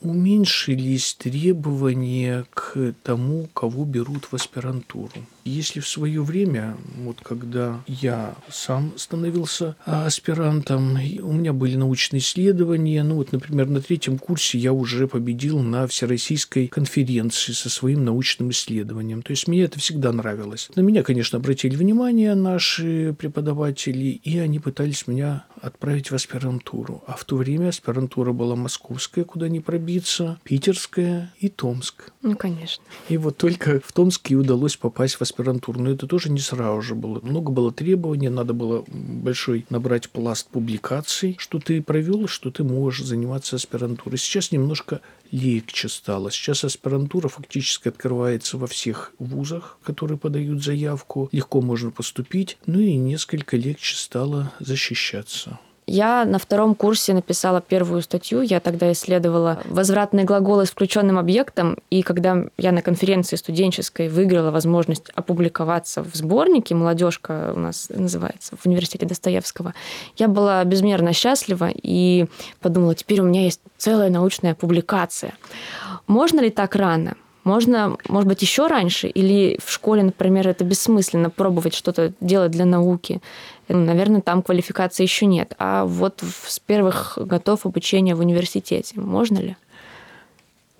уменьшились 0.00 1.14
требования 1.14 2.46
к 2.50 2.94
тому, 3.02 3.48
кого 3.52 3.84
берут 3.84 4.24
в 4.30 4.34
аспирантуру. 4.34 5.12
Если 5.44 5.80
в 5.80 5.88
свое 5.88 6.22
время, 6.22 6.76
вот 6.98 7.20
когда 7.22 7.80
я 7.86 8.34
сам 8.48 8.92
становился 8.96 9.76
аспирантом, 9.84 10.98
у 11.22 11.32
меня 11.32 11.52
были 11.52 11.76
научные 11.76 12.20
исследования, 12.20 13.02
ну 13.02 13.16
вот, 13.16 13.32
например, 13.32 13.68
на 13.68 13.80
третьем 13.80 14.18
курсе 14.18 14.58
я 14.58 14.72
уже 14.72 15.08
победил 15.08 15.60
на 15.60 15.86
всероссийской 15.86 16.68
конференции 16.68 17.52
со 17.52 17.70
своим 17.70 18.04
научным 18.04 18.50
исследованием. 18.50 19.22
То 19.22 19.32
есть 19.32 19.48
мне 19.48 19.62
это 19.62 19.78
всегда 19.78 20.12
нравилось. 20.12 20.70
На 20.74 20.80
меня, 20.80 21.02
конечно, 21.02 21.38
обратили 21.38 21.76
внимание 21.76 22.34
наши 22.34 23.14
преподаватели, 23.18 24.20
и 24.22 24.38
они 24.38 24.58
пытались 24.58 25.06
меня 25.06 25.44
отправить 25.60 26.10
в 26.10 26.14
аспирантуру. 26.14 27.02
А 27.06 27.16
в 27.16 27.24
то 27.24 27.36
время 27.36 27.68
аспирантура 27.68 28.32
была 28.32 28.56
московская, 28.56 29.24
куда 29.24 29.48
не 29.48 29.60
пробиться, 29.60 30.38
питерская 30.44 31.32
и 31.38 31.48
Томск. 31.48 32.12
Ну, 32.22 32.36
конечно. 32.36 32.82
И 33.08 33.16
вот 33.16 33.36
только 33.36 33.80
в 33.84 33.92
Томске 33.92 34.34
удалось 34.34 34.76
попасть 34.76 35.14
в 35.14 35.22
аспирантуру. 35.30 35.80
Но 35.80 35.90
это 35.90 36.06
тоже 36.06 36.30
не 36.30 36.40
сразу 36.40 36.82
же 36.82 36.94
было. 36.94 37.20
Много 37.22 37.52
было 37.52 37.72
требований, 37.72 38.28
надо 38.28 38.52
было 38.52 38.84
большой 38.88 39.66
набрать 39.70 40.10
пласт 40.10 40.48
публикаций, 40.48 41.36
что 41.38 41.58
ты 41.58 41.82
провел, 41.82 42.26
что 42.28 42.50
ты 42.50 42.64
можешь 42.64 43.06
заниматься 43.06 43.56
аспирантурой. 43.56 44.18
Сейчас 44.18 44.52
немножко 44.52 45.00
легче 45.30 45.88
стало. 45.88 46.30
Сейчас 46.30 46.64
аспирантура 46.64 47.28
фактически 47.28 47.88
открывается 47.88 48.58
во 48.58 48.66
всех 48.66 49.12
вузах, 49.18 49.78
которые 49.82 50.18
подают 50.18 50.62
заявку. 50.62 51.28
Легко 51.32 51.60
можно 51.60 51.90
поступить. 51.90 52.58
Ну 52.66 52.80
и 52.80 52.96
несколько 52.96 53.56
легче 53.56 53.96
стало 53.96 54.52
защищаться. 54.58 55.58
Я 55.92 56.24
на 56.24 56.38
втором 56.38 56.76
курсе 56.76 57.14
написала 57.14 57.60
первую 57.60 58.02
статью. 58.02 58.42
Я 58.42 58.60
тогда 58.60 58.92
исследовала 58.92 59.60
возвратные 59.64 60.24
глаголы 60.24 60.64
с 60.64 60.70
включенным 60.70 61.18
объектом. 61.18 61.78
И 61.90 62.02
когда 62.02 62.44
я 62.56 62.70
на 62.70 62.80
конференции 62.80 63.34
студенческой 63.34 64.08
выиграла 64.08 64.52
возможность 64.52 65.10
опубликоваться 65.16 66.04
в 66.04 66.14
сборнике 66.14 66.76
«Молодежка» 66.76 67.52
у 67.56 67.58
нас 67.58 67.88
называется, 67.88 68.54
в 68.56 68.66
университете 68.66 69.04
Достоевского, 69.04 69.74
я 70.16 70.28
была 70.28 70.62
безмерно 70.62 71.12
счастлива 71.12 71.70
и 71.74 72.26
подумала, 72.60 72.94
теперь 72.94 73.20
у 73.20 73.24
меня 73.24 73.42
есть 73.42 73.60
целая 73.76 74.10
научная 74.10 74.54
публикация. 74.54 75.34
Можно 76.06 76.38
ли 76.38 76.50
так 76.50 76.76
рано? 76.76 77.16
Можно, 77.42 77.96
может 78.08 78.28
быть, 78.28 78.42
еще 78.42 78.66
раньше, 78.66 79.08
или 79.08 79.58
в 79.64 79.72
школе, 79.72 80.02
например, 80.02 80.46
это 80.46 80.62
бессмысленно 80.62 81.30
пробовать 81.30 81.74
что-то 81.74 82.12
делать 82.20 82.50
для 82.52 82.66
науки. 82.66 83.22
Наверное, 83.72 84.20
там 84.20 84.42
квалификации 84.42 85.04
еще 85.04 85.26
нет. 85.26 85.54
А 85.58 85.84
вот 85.84 86.22
с 86.22 86.58
первых 86.58 87.18
готов 87.20 87.66
обучения 87.66 88.14
в 88.14 88.20
университете. 88.20 89.00
Можно 89.00 89.38
ли? 89.38 89.56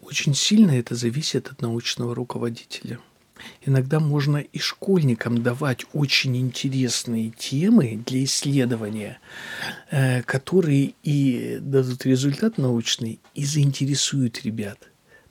Очень 0.02 0.34
сильно 0.34 0.72
это 0.72 0.94
зависит 0.96 1.48
от 1.48 1.62
научного 1.62 2.14
руководителя. 2.14 2.98
Иногда 3.64 4.00
можно 4.00 4.38
и 4.38 4.58
школьникам 4.58 5.42
давать 5.42 5.86
очень 5.92 6.36
интересные 6.36 7.30
темы 7.30 8.02
для 8.06 8.24
исследования, 8.24 9.18
э, 9.90 10.22
которые 10.22 10.94
и 11.02 11.58
дадут 11.60 12.04
результат 12.04 12.58
научный, 12.58 13.20
и 13.34 13.44
заинтересуют 13.44 14.42
ребят. 14.42 14.78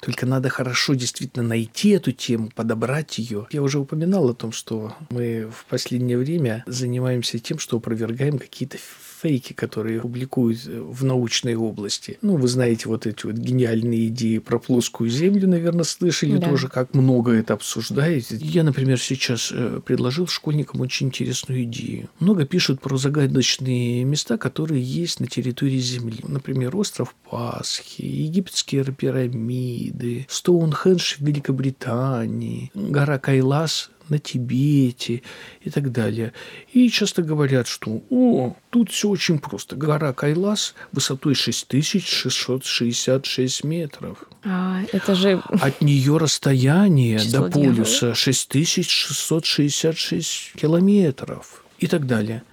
Только 0.02 0.26
надо 0.26 0.50
хорошо 0.50 0.94
действительно 0.94 1.44
найти 1.44 1.90
эту 1.90 2.12
тему, 2.12 2.50
подобрать 2.56 3.18
ее. 3.18 3.48
Я 3.52 3.62
уже 3.62 3.80
упоминал 3.80 4.30
о 4.30 4.34
том, 4.34 4.52
что 4.52 4.96
мы 5.10 5.50
в 5.54 5.66
последнее 5.66 6.18
время 6.18 6.64
занимаемся 6.68 7.40
тем, 7.40 7.60
что 7.60 7.78
опровергаем 7.78 8.40
какие-то 8.40 8.78
фейки, 9.22 9.54
которые 9.54 10.02
публикуют 10.02 10.66
в 10.66 11.04
научной 11.04 11.56
области. 11.56 12.18
Ну, 12.22 12.38
вы 12.38 12.48
знаете 12.48 12.88
вот 12.88 13.06
эти 13.06 13.26
вот 13.26 13.36
гениальные 13.36 14.08
идеи 14.08 14.38
про 14.38 14.60
плоскую 14.60 15.10
Землю, 15.10 15.48
наверное, 15.48 15.84
слышали 15.84 16.38
да. 16.38 16.50
тоже, 16.50 16.68
как 16.68 16.94
много 16.94 17.34
это 17.34 17.54
обсуждаете. 17.54 18.38
Я, 18.38 18.64
например, 18.64 19.00
сейчас 19.00 19.52
э, 19.54 19.82
предложил 19.86 20.28
школьникам 20.28 20.82
очень 20.82 21.08
интересную 21.08 21.64
идею. 21.64 22.10
Много 22.20 22.46
пишут 22.46 22.82
про 22.82 22.98
загадочные 22.98 24.04
места, 24.04 24.38
которые 24.38 24.82
есть 24.82 25.20
на 25.20 25.28
территории 25.28 25.80
Земли. 25.80 26.20
Например, 26.24 26.76
остров 26.76 27.16
Пасхи, 27.30 28.02
египетские 28.02 28.84
пирамиды, 28.86 30.26
Стоунхендж 30.30 31.16
в 31.18 31.22
Великобритании, 31.22 32.72
гора 32.74 33.20
Кайлас 33.20 33.92
на 34.10 34.20
Тибете 34.20 35.22
и 35.62 35.70
так 35.70 35.92
далее. 35.92 36.32
И 36.74 36.90
часто 36.90 37.22
говорят, 37.22 37.68
что 37.68 38.02
«О, 38.10 38.56
тут 38.70 38.90
все 38.92 39.10
очень 39.10 39.40
просто. 39.40 39.76
Гора 39.76 40.14
Кайлас 40.14 40.74
высотой 40.92 41.36
6666 41.36 43.64
метров». 43.64 44.24
А, 44.44 44.82
это 44.92 45.16
же... 45.16 45.42
От 45.62 45.82
нее 45.82 46.18
расстояние 46.18 47.20
до 47.32 47.50
полюса 47.50 48.14
6666 48.16 50.54
километров 50.56 51.64
и 51.80 51.88
так 51.88 52.06
далее. 52.06 52.44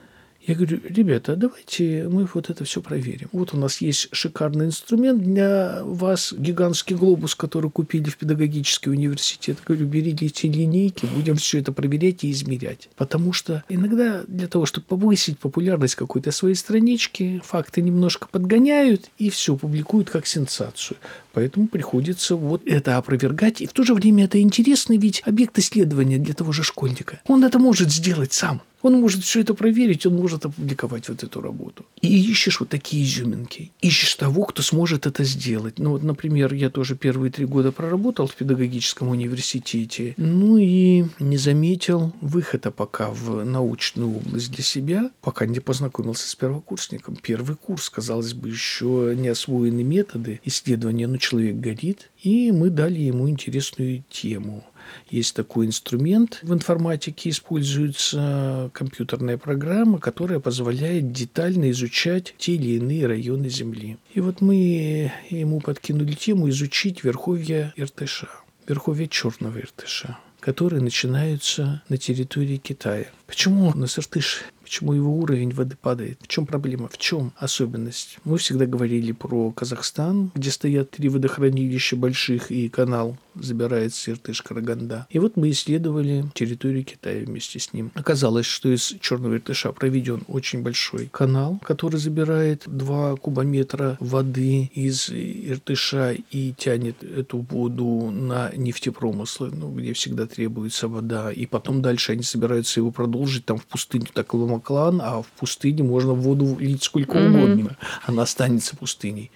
Я 0.47 0.55
говорю, 0.55 0.81
ребята, 0.89 1.35
давайте 1.35 2.09
мы 2.09 2.29
вот 2.33 2.51
это 2.51 2.65
все 2.65 2.81
проверим. 2.81 3.29
Вот 3.33 3.53
у 3.53 3.57
нас 3.57 3.81
есть 3.81 4.09
шикарный 4.13 4.67
инструмент 4.67 5.21
для 5.21 5.81
вас, 5.83 6.33
гигантский 6.33 6.95
глобус, 6.95 7.35
который 7.35 7.69
купили 7.69 8.09
в 8.09 8.17
педагогический 8.17 8.91
университет. 8.91 9.59
Говорю, 9.67 9.87
берите 9.87 10.27
эти 10.27 10.47
линейки, 10.47 11.07
будем 11.07 11.35
все 11.35 11.59
это 11.59 11.73
проверять 11.73 12.23
и 12.23 12.31
измерять. 12.31 12.89
Потому 12.95 13.33
что 13.33 13.65
иногда 13.69 14.23
для 14.29 14.47
того, 14.47 14.67
чтобы 14.67 14.87
повысить 14.87 15.41
популярность 15.41 15.97
какой-то 15.97 16.31
своей 16.31 16.55
странички, 16.55 17.43
факты 17.45 17.83
немножко 17.83 18.29
подгоняют 18.29 19.11
и 19.19 19.31
все 19.31 19.57
публикуют 19.57 20.11
как 20.11 20.29
сенсацию. 20.29 20.97
Поэтому 21.33 21.67
приходится 21.67 22.37
вот 22.37 22.63
это 22.67 22.99
опровергать. 22.99 23.61
И 23.61 23.67
в 23.67 23.73
то 23.73 23.83
же 23.83 23.95
время 23.95 24.27
это 24.27 24.41
интересный 24.41 24.97
ведь 24.97 25.23
объект 25.27 25.59
исследования 25.59 26.19
для 26.19 26.35
того 26.35 26.53
же 26.53 26.63
школьника. 26.63 27.21
Он 27.27 27.43
это 27.43 27.59
может 27.59 27.91
сделать 27.91 28.33
сам. 28.33 28.63
Он 28.87 29.01
может 29.01 29.25
все 29.25 29.41
это 29.41 29.53
проверить, 29.53 30.07
он 30.07 30.15
может 30.15 30.47
опубликовать 30.47 31.09
вот 31.09 31.25
эту 31.25 31.41
работу. 31.41 31.85
И 32.03 32.31
ищешь 32.31 32.61
вот 32.61 32.69
такие 32.69 33.03
изюминки. 33.03 33.73
Ищешь 33.81 34.15
того, 34.15 34.45
кто 34.45 34.63
сможет 34.63 35.07
это 35.07 35.25
сделать. 35.25 35.81
Ну 35.81 35.91
вот, 35.91 36.05
например, 36.05 36.55
я 36.55 36.71
тоже 36.71 36.95
первые 36.95 37.33
три 37.33 37.47
года 37.47 37.73
проработал 37.73 38.29
в 38.29 38.37
педагогическом 38.37 39.09
университете. 39.09 40.15
Ну 40.17 40.57
и 40.57 41.07
не 41.19 41.37
заметил 41.37 42.13
выхода 42.21 42.71
пока 42.71 43.11
в 43.11 43.45
научную 43.45 44.19
область 44.19 44.53
для 44.53 44.63
себя, 44.63 45.11
пока 45.21 45.47
не 45.47 45.59
познакомился 45.59 46.29
с 46.29 46.37
первокурсником. 46.37 47.17
Первый 47.17 47.57
курс, 47.57 47.91
казалось 47.91 48.35
бы, 48.35 48.51
еще 48.51 49.15
не 49.17 49.27
освоены 49.27 49.83
методы 49.83 50.41
исследования, 50.45 51.09
но 51.09 51.17
человек 51.17 51.57
горит, 51.57 52.11
и 52.23 52.53
мы 52.53 52.71
дали 52.71 53.01
ему 53.01 53.29
интересную 53.29 54.05
тему– 54.09 54.65
есть 55.09 55.35
такой 55.35 55.67
инструмент 55.67 56.41
в 56.43 56.53
информатике, 56.53 57.31
используется 57.31 58.71
компьютерная 58.73 59.39
программа, 59.39 59.99
которая 59.99 60.41
позволяет 60.41 61.13
детально 61.13 61.71
изучать 61.71 62.35
те 62.39 62.55
или 62.55 62.77
иные 62.77 63.07
районы 63.07 63.49
Земли. 63.49 63.99
И 64.15 64.21
вот 64.21 64.41
мы 64.41 65.13
ему 65.31 65.61
подкинули 65.61 66.15
тему 66.15 66.49
изучить 66.49 67.05
верховья 67.05 67.73
Иртыша, 67.77 68.29
верховья 68.67 69.07
Черного 69.07 69.59
Иртыша 69.59 70.19
которые 70.47 70.81
начинаются 70.81 71.83
на 71.89 71.97
территории 71.97 72.59
Китая. 72.59 73.07
Почему 73.27 73.67
у 73.67 73.77
нас 73.77 73.99
Иртыш 73.99 74.45
Почему 74.67 74.95
его 74.95 75.17
уровень 75.17 75.53
воды 75.53 75.77
падает? 75.81 76.19
В 76.23 76.27
чем 76.27 76.45
проблема? 76.45 76.89
В 76.89 76.99
чем 76.99 77.33
особенность? 77.37 78.19
Мы 78.25 78.37
всегда 78.37 78.67
говорили 78.67 79.13
про 79.13 79.53
Казахстан, 79.53 80.33
где 80.35 80.51
стоят 80.51 80.91
три 80.91 81.09
водохранилища 81.09 81.95
больших 81.95 82.51
и 82.51 82.69
канал 82.69 83.17
забирает 83.43 83.93
Иртыш 84.07 84.43
Караганда. 84.43 85.07
И 85.11 85.19
вот 85.19 85.37
мы 85.37 85.51
исследовали 85.51 86.25
территорию 86.35 86.85
Китая 86.85 87.25
вместе 87.25 87.59
с 87.59 87.73
ним. 87.73 87.91
Оказалось, 87.95 88.47
что 88.47 88.69
из 88.69 88.95
Черного 89.01 89.37
Иртыша 89.37 89.73
проведен 89.73 90.23
очень 90.29 90.63
большой 90.63 91.09
канал, 91.13 91.61
который 91.63 91.99
забирает 91.99 92.63
2 92.67 93.17
кубометра 93.17 93.97
воды 94.01 94.71
из 94.75 95.11
Иртыша 95.11 96.17
и 96.31 96.55
тянет 96.57 97.03
эту 97.03 97.39
воду 97.39 98.11
на 98.11 98.51
нефтепромыслы, 98.55 99.51
ну, 99.51 99.73
где 99.73 99.93
всегда 99.93 100.27
требуется 100.27 100.89
вода. 100.89 101.31
И 101.33 101.47
потом 101.47 101.83
дальше 101.83 102.13
они 102.13 102.23
собираются 102.23 102.81
его 102.81 102.91
продолжить 102.91 103.45
там 103.45 103.59
в 103.59 103.67
пустыню 103.67 104.07
такого 104.13 104.47
Маклан, 104.57 105.01
а 105.03 105.23
в 105.23 105.27
пустыне 105.39 105.83
можно 105.83 106.13
воду 106.13 106.57
лить 106.59 106.83
сколько 106.83 107.19
mm-hmm. 107.19 107.45
угодно. 107.45 107.77
Она 108.07 108.23
останется 108.23 108.77
пустыней. 108.77 109.31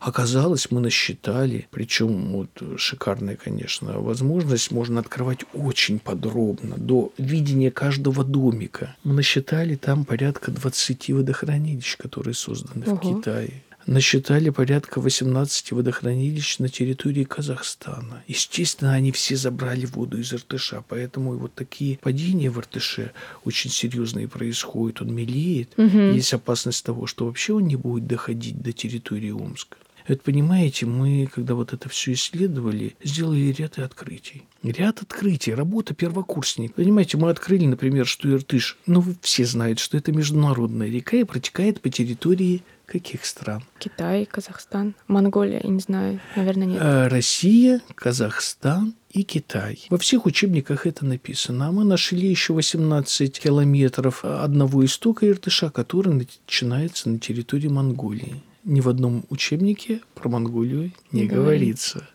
Оказалось, 0.00 0.70
мы 0.70 0.80
насчитали, 0.80 1.68
причем 1.70 2.32
вот 2.32 2.62
шикарная, 2.78 3.36
конечно, 3.36 4.00
возможность, 4.00 4.70
можно 4.70 5.00
открывать 5.00 5.40
очень 5.52 5.98
подробно, 5.98 6.78
до 6.78 7.12
видения 7.18 7.70
каждого 7.70 8.24
домика. 8.24 8.96
Мы 9.04 9.12
насчитали 9.12 9.76
там 9.76 10.06
порядка 10.06 10.52
20 10.52 11.10
водохранилищ, 11.10 11.98
которые 11.98 12.32
созданы 12.32 12.86
Ого. 12.86 12.96
в 12.96 13.00
Китае 13.00 13.62
насчитали 13.86 14.50
порядка 14.50 15.00
18 15.00 15.72
водохранилищ 15.72 16.58
на 16.58 16.68
территории 16.68 17.24
Казахстана. 17.24 18.22
Естественно, 18.26 18.92
они 18.92 19.12
все 19.12 19.36
забрали 19.36 19.86
воду 19.86 20.18
из 20.18 20.32
Иртыша, 20.32 20.84
поэтому 20.88 21.36
вот 21.36 21.54
такие 21.54 21.98
падения 21.98 22.50
в 22.50 22.58
Иртыше 22.58 23.12
очень 23.44 23.70
серьезные 23.70 24.28
происходят. 24.28 25.02
Он 25.02 25.14
мелеет, 25.14 25.72
угу. 25.76 25.98
есть 25.98 26.32
опасность 26.32 26.84
того, 26.84 27.06
что 27.06 27.26
вообще 27.26 27.54
он 27.54 27.66
не 27.66 27.76
будет 27.76 28.06
доходить 28.06 28.60
до 28.60 28.72
территории 28.72 29.30
Омска. 29.30 29.76
Это, 30.06 30.22
понимаете, 30.24 30.86
мы, 30.86 31.28
когда 31.32 31.54
вот 31.54 31.72
это 31.72 31.88
все 31.88 32.14
исследовали, 32.14 32.96
сделали 33.02 33.54
ряд 33.56 33.78
открытий. 33.78 34.42
Ряд 34.62 35.02
открытий, 35.02 35.54
работа 35.54 35.94
первокурсник. 35.94 36.74
Понимаете, 36.74 37.16
мы 37.16 37.30
открыли, 37.30 37.66
например, 37.66 38.06
что 38.06 38.28
Иртыш, 38.28 38.76
ну, 38.86 39.04
все 39.22 39.44
знают, 39.44 39.78
что 39.78 39.96
это 39.96 40.10
международная 40.10 40.88
река 40.88 41.16
и 41.16 41.22
протекает 41.24 41.80
по 41.80 41.90
территории 41.90 42.62
каких 42.90 43.24
стран? 43.24 43.62
Китай, 43.78 44.26
Казахстан, 44.26 44.94
Монголия, 45.06 45.60
я 45.62 45.70
не 45.70 45.80
знаю, 45.80 46.20
наверное, 46.36 46.66
нет. 46.66 46.82
Э, 46.82 47.08
Россия, 47.08 47.80
Казахстан 47.94 48.94
и 49.10 49.22
Китай. 49.22 49.86
Во 49.90 49.98
всех 49.98 50.26
учебниках 50.26 50.86
это 50.86 51.06
написано. 51.06 51.68
А 51.68 51.72
мы 51.72 51.84
нашли 51.84 52.28
еще 52.28 52.52
18 52.52 53.40
километров 53.40 54.24
одного 54.24 54.84
истока 54.84 55.28
Иртыша, 55.28 55.70
который 55.70 56.12
начинается 56.12 57.08
на 57.08 57.18
территории 57.18 57.68
Монголии 57.68 58.42
ни 58.64 58.80
в 58.80 58.88
одном 58.88 59.24
учебнике 59.30 60.00
про 60.14 60.28
Монголию 60.28 60.92
не, 61.12 61.22
не 61.22 61.26
говорится. 61.26 62.06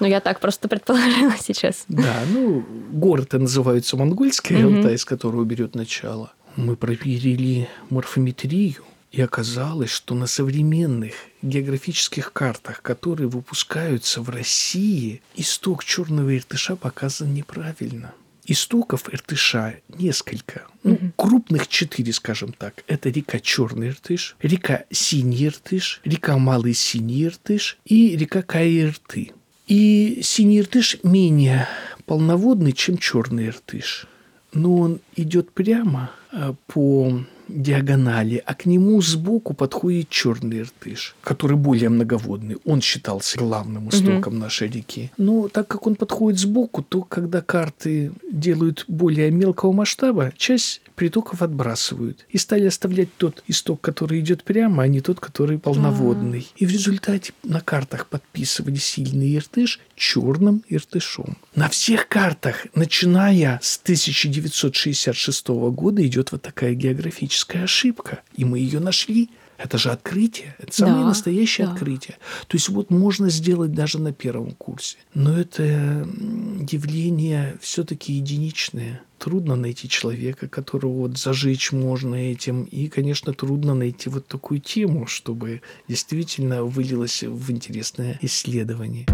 Ну, 0.00 0.06
я 0.06 0.20
так 0.20 0.40
просто 0.40 0.68
предположила 0.68 1.34
сейчас. 1.40 1.84
Да, 1.88 2.14
ну, 2.32 2.64
горы-то 2.92 3.38
называются 3.38 3.96
монгольская 3.96 4.58
mm 4.58 4.76
Алтай, 4.78 4.98
с 4.98 5.04
которого 5.04 5.44
берет 5.44 5.74
начало. 5.74 6.32
Мы 6.56 6.76
проверили 6.76 7.68
морфометрию, 7.90 8.82
и 9.12 9.20
оказалось, 9.22 9.90
что 9.90 10.14
на 10.14 10.26
современных 10.26 11.14
географических 11.42 12.32
картах, 12.32 12.82
которые 12.82 13.28
выпускаются 13.28 14.20
в 14.20 14.28
России, 14.28 15.22
исток 15.34 15.84
черного 15.84 16.36
иртыша 16.36 16.76
показан 16.76 17.32
неправильно. 17.32 18.12
истоков 18.48 19.12
Иртыша 19.12 19.76
несколько. 19.88 20.66
Ну, 20.84 20.92
угу. 20.94 21.12
Крупных 21.16 21.66
четыре, 21.68 22.12
скажем 22.12 22.52
так. 22.52 22.84
Это 22.86 23.08
река 23.08 23.40
Черный 23.40 23.88
Иртыш, 23.88 24.36
река 24.40 24.84
Синий 24.90 25.46
Иртыш, 25.46 26.00
река 26.04 26.38
Малый 26.38 26.74
Синий 26.74 27.24
Иртыш 27.24 27.78
и 27.84 28.16
река 28.16 28.42
Каирты. 28.42 29.32
И 29.66 30.20
Синий 30.22 30.60
Иртыш 30.60 30.98
менее 31.02 31.68
полноводный, 32.04 32.72
чем 32.72 32.98
Черный 32.98 33.48
Иртыш. 33.48 34.06
Но 34.52 34.76
он 34.76 35.00
идет 35.16 35.50
прямо 35.50 36.12
а, 36.30 36.54
по 36.68 37.24
диагонали, 37.48 38.42
а 38.44 38.54
к 38.54 38.66
нему 38.66 39.00
сбоку 39.00 39.54
подходит 39.54 40.08
черный 40.08 40.60
иртыш, 40.60 41.14
который 41.22 41.56
более 41.56 41.88
многоводный. 41.88 42.56
Он 42.64 42.80
считался 42.80 43.38
главным 43.38 43.88
истоком 43.88 44.34
угу. 44.34 44.42
нашей 44.42 44.68
реки. 44.68 45.10
Но 45.16 45.48
так 45.48 45.68
как 45.68 45.86
он 45.86 45.96
подходит 45.96 46.40
сбоку, 46.40 46.82
то 46.82 47.02
когда 47.02 47.40
карты 47.40 48.12
делают 48.30 48.84
более 48.88 49.30
мелкого 49.30 49.72
масштаба, 49.72 50.32
часть 50.36 50.80
притоков 50.96 51.42
отбрасывают 51.42 52.26
и 52.30 52.38
стали 52.38 52.66
оставлять 52.66 53.14
тот 53.16 53.44
исток, 53.46 53.80
который 53.80 54.18
идет 54.20 54.42
прямо, 54.42 54.82
а 54.82 54.88
не 54.88 55.00
тот, 55.00 55.20
который 55.20 55.58
полноводный. 55.58 56.40
А-а-а. 56.40 56.56
И 56.56 56.66
в 56.66 56.70
результате 56.70 57.32
на 57.44 57.60
картах 57.60 58.08
подписывали 58.08 58.76
сильный 58.76 59.36
иртыш 59.36 59.78
черным 59.94 60.64
иртышом. 60.68 61.36
На 61.54 61.68
всех 61.68 62.08
картах, 62.08 62.66
начиная 62.74 63.60
с 63.62 63.78
1966 63.82 65.48
года, 65.48 66.04
идет 66.04 66.32
вот 66.32 66.42
такая 66.42 66.74
географическая 66.74 67.64
ошибка, 67.64 68.22
и 68.34 68.44
мы 68.44 68.58
ее 68.58 68.80
нашли. 68.80 69.30
Это 69.58 69.78
же 69.78 69.90
открытие, 69.90 70.54
это 70.58 70.72
самое 70.72 71.00
да, 71.00 71.08
настоящее 71.08 71.66
да. 71.66 71.72
открытие. 71.72 72.18
То 72.46 72.56
есть 72.56 72.68
вот 72.68 72.90
можно 72.90 73.30
сделать 73.30 73.72
даже 73.72 73.98
на 73.98 74.12
первом 74.12 74.52
курсе. 74.52 74.98
Но 75.14 75.38
это 75.38 75.62
явление 75.62 77.56
все-таки 77.60 78.12
единичное. 78.12 79.00
Трудно 79.18 79.56
найти 79.56 79.88
человека, 79.88 80.46
которого 80.46 80.92
вот 80.92 81.16
зажечь 81.16 81.72
можно 81.72 82.14
этим. 82.16 82.64
И, 82.64 82.88
конечно, 82.88 83.32
трудно 83.32 83.74
найти 83.74 84.10
вот 84.10 84.26
такую 84.26 84.60
тему, 84.60 85.06
чтобы 85.06 85.62
действительно 85.88 86.64
вылилось 86.64 87.22
в 87.22 87.50
интересное 87.50 88.18
исследование. 88.20 89.06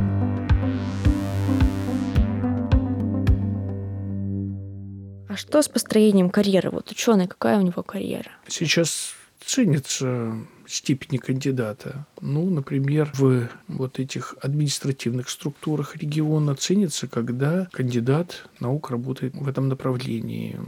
А 5.28 5.36
что 5.36 5.62
с 5.62 5.68
построением 5.68 6.28
карьеры? 6.28 6.70
Вот 6.70 6.90
ученый, 6.90 7.28
какая 7.28 7.58
у 7.58 7.62
него 7.62 7.82
карьера? 7.82 8.32
Сейчас 8.48 9.14
ценится 9.46 10.34
степени 10.72 11.18
кандидата. 11.18 12.06
Ну, 12.20 12.48
например, 12.48 13.10
в 13.14 13.48
вот 13.68 13.98
этих 13.98 14.36
административных 14.40 15.28
структурах 15.28 15.96
региона 15.96 16.54
ценится, 16.54 17.08
когда 17.08 17.68
кандидат 17.72 18.48
наук 18.60 18.90
работает 18.90 19.34
в 19.34 19.48
этом 19.48 19.68
направлении. 19.68 20.58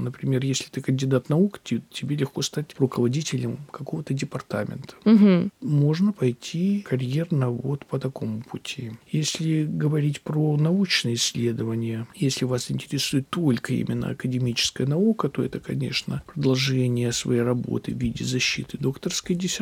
Например, 0.00 0.44
если 0.44 0.68
ты 0.68 0.80
кандидат 0.80 1.28
наук, 1.28 1.60
тебе 1.62 2.16
легко 2.16 2.42
стать 2.42 2.74
руководителем 2.78 3.58
какого-то 3.70 4.12
департамента. 4.12 4.94
Угу. 5.04 5.50
Можно 5.60 6.12
пойти 6.12 6.82
карьерно 6.82 7.50
вот 7.50 7.86
по 7.86 7.98
такому 7.98 8.42
пути. 8.42 8.92
Если 9.10 9.64
говорить 9.64 10.20
про 10.20 10.56
научные 10.56 11.14
исследования, 11.14 12.06
если 12.14 12.44
вас 12.44 12.70
интересует 12.70 13.30
только 13.30 13.72
именно 13.72 14.10
академическая 14.10 14.86
наука, 14.86 15.28
то 15.28 15.42
это, 15.42 15.60
конечно, 15.60 16.22
продолжение 16.26 17.12
своей 17.12 17.42
работы 17.42 17.94
в 17.94 17.98
виде 17.98 18.24
защиты 18.24 18.76
докторской 18.78 19.36
диссертации, 19.36 19.53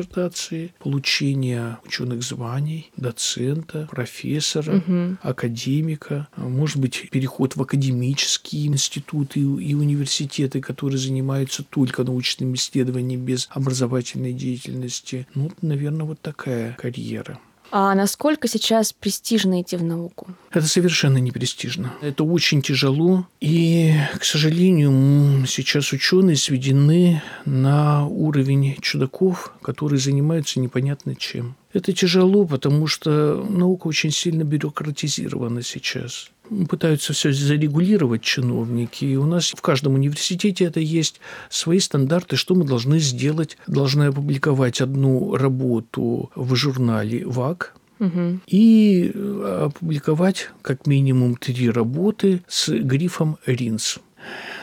получение 0.79 1.77
ученых 1.85 2.23
званий, 2.23 2.91
доцента, 2.97 3.87
профессора, 3.91 4.77
угу. 4.77 5.17
академика, 5.21 6.27
может 6.37 6.77
быть, 6.77 7.09
переход 7.11 7.55
в 7.55 7.61
академические 7.61 8.67
институты 8.67 9.39
и 9.39 9.73
университеты, 9.73 10.61
которые 10.61 10.97
занимаются 10.97 11.63
только 11.63 12.03
научными 12.03 12.55
исследованиями 12.55 13.21
без 13.21 13.47
образовательной 13.51 14.33
деятельности. 14.33 15.27
Ну, 15.35 15.51
наверное, 15.61 16.05
вот 16.05 16.21
такая 16.21 16.73
карьера. 16.73 17.39
А 17.75 17.95
насколько 17.95 18.47
сейчас 18.47 18.93
престижно 18.93 19.59
идти 19.59 19.77
в 19.77 19.83
науку? 19.83 20.27
Это 20.51 20.67
совершенно 20.67 21.17
не 21.17 21.31
престижно. 21.31 21.91
Это 22.03 22.23
очень 22.23 22.61
тяжело. 22.61 23.25
И, 23.41 23.95
к 24.19 24.23
сожалению, 24.23 25.47
сейчас 25.47 25.91
ученые 25.91 26.35
сведены 26.35 27.23
на 27.45 28.05
уровень 28.05 28.77
чудаков, 28.79 29.55
которые 29.63 29.97
занимаются 29.97 30.59
непонятно 30.59 31.15
чем. 31.15 31.55
Это 31.73 31.91
тяжело, 31.91 32.45
потому 32.45 32.87
что 32.87 33.43
наука 33.49 33.87
очень 33.87 34.11
сильно 34.11 34.43
бюрократизирована 34.43 35.61
сейчас 35.63 36.29
пытаются 36.69 37.13
все 37.13 37.31
зарегулировать 37.31 38.21
чиновники. 38.21 39.05
И 39.05 39.15
у 39.15 39.25
нас 39.25 39.51
в 39.51 39.61
каждом 39.61 39.95
университете 39.95 40.65
это 40.65 40.79
есть 40.79 41.19
свои 41.49 41.79
стандарты, 41.79 42.35
что 42.35 42.53
мы 42.53 42.65
должны 42.65 42.99
сделать. 42.99 43.57
Должны 43.65 44.03
опубликовать 44.03 44.81
одну 44.81 45.35
работу 45.35 46.31
в 46.35 46.55
журнале 46.55 47.25
ВАК, 47.25 47.73
угу. 47.99 48.39
и 48.47 49.11
э, 49.13 49.67
опубликовать 49.67 50.49
как 50.61 50.87
минимум 50.87 51.35
три 51.35 51.69
работы 51.69 52.41
с 52.47 52.69
грифом 52.69 53.37
«Ринс». 53.45 53.99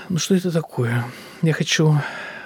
Ну, 0.08 0.18
что 0.18 0.34
это 0.34 0.50
такое? 0.50 1.06
Я 1.42 1.52
хочу 1.52 1.94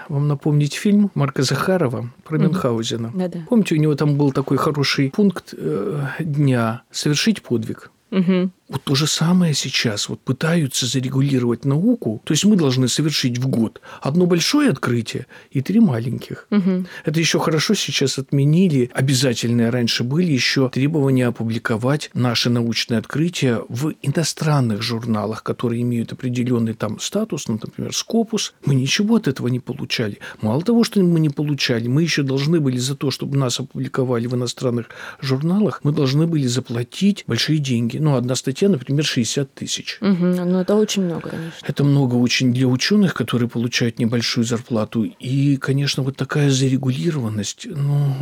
вам 0.09 0.29
напомнить 0.29 0.75
фильм 0.75 1.11
Марка 1.15 1.43
Захарова 1.43 2.11
про 2.25 2.37
угу. 2.37 2.45
Мюнхгаузена. 2.45 3.13
Да-да. 3.15 3.41
Помните, 3.49 3.75
у 3.75 3.79
него 3.79 3.95
там 3.95 4.17
был 4.17 4.33
такой 4.33 4.57
хороший 4.57 5.11
пункт 5.11 5.55
э, 5.57 6.07
дня 6.21 6.83
«Совершить 6.91 7.43
подвиг». 7.43 7.91
Угу. 8.11 8.51
Вот 8.69 8.83
то 8.83 8.95
же 8.95 9.07
самое 9.07 9.53
сейчас. 9.53 10.09
Вот 10.09 10.21
пытаются 10.21 10.87
зарегулировать 10.87 11.67
науку. 11.67 12.23
То 12.25 12.33
есть 12.33 12.47
мы 12.47 12.57
должны 12.57 12.89
совершить 12.89 13.37
в 13.39 13.47
год 13.47 13.81
одно 14.01 14.27
большое 14.27 14.71
открытие 14.71 15.27
и 15.51 15.61
три 15.61 15.81
маленьких. 15.81 16.47
Угу. 16.51 16.87
Это 17.05 17.21
еще 17.21 17.39
хорошо 17.39 17.75
сейчас 17.75 18.19
отменили. 18.19 18.91
Обязательные 18.95 19.69
раньше 19.69 20.03
были 20.03 20.33
еще 20.33 20.71
требования 20.71 21.27
опубликовать 21.27 22.11
наши 22.15 22.49
научные 22.49 22.99
открытия 22.99 23.61
в 23.69 23.93
иностранных 24.01 24.81
журналах, 24.81 25.43
которые 25.43 25.83
имеют 25.83 26.13
определенный 26.13 26.73
там 26.73 26.99
статус, 27.01 27.49
ну, 27.49 27.61
например, 27.63 27.95
Скопус. 27.95 28.55
Мы 28.65 28.75
ничего 28.75 29.17
от 29.17 29.29
этого 29.29 29.49
не 29.49 29.61
получали. 29.61 30.19
Мало 30.41 30.63
того, 30.63 30.85
что 30.85 31.03
мы 31.03 31.21
не 31.21 31.29
получали, 31.29 31.87
мы 31.87 32.03
еще 32.03 32.23
должны 32.23 32.61
были 32.61 32.79
за 32.79 32.97
то, 32.97 33.11
чтобы 33.11 33.37
нас 33.37 33.61
опубликовали 33.61 34.27
в 34.27 34.35
иностранных 34.35 34.87
журналах, 35.21 35.81
мы 35.83 35.93
должны 35.93 36.27
были 36.27 36.47
заплатить 36.47 37.25
большие 37.27 37.59
деньги. 37.59 37.99
Ну, 37.99 38.17
одна 38.17 38.35
статья 38.35 38.54
статья, 38.55 38.69
например, 38.69 39.05
60 39.05 39.53
тысяч. 39.53 39.99
Угу, 40.01 40.25
ну, 40.25 40.61
это 40.61 40.77
очень 40.77 41.03
много, 41.03 41.31
конечно. 41.31 41.67
Это 41.67 41.83
много 41.83 42.15
очень 42.15 42.53
для 42.53 42.69
ученых, 42.69 43.13
которые 43.13 43.49
получают 43.49 43.99
небольшую 43.99 44.45
зарплату. 44.45 45.03
И, 45.03 45.57
конечно, 45.57 46.05
вот 46.05 46.17
такая 46.17 46.51
зарегулированность, 46.51 47.67
ну, 47.69 48.15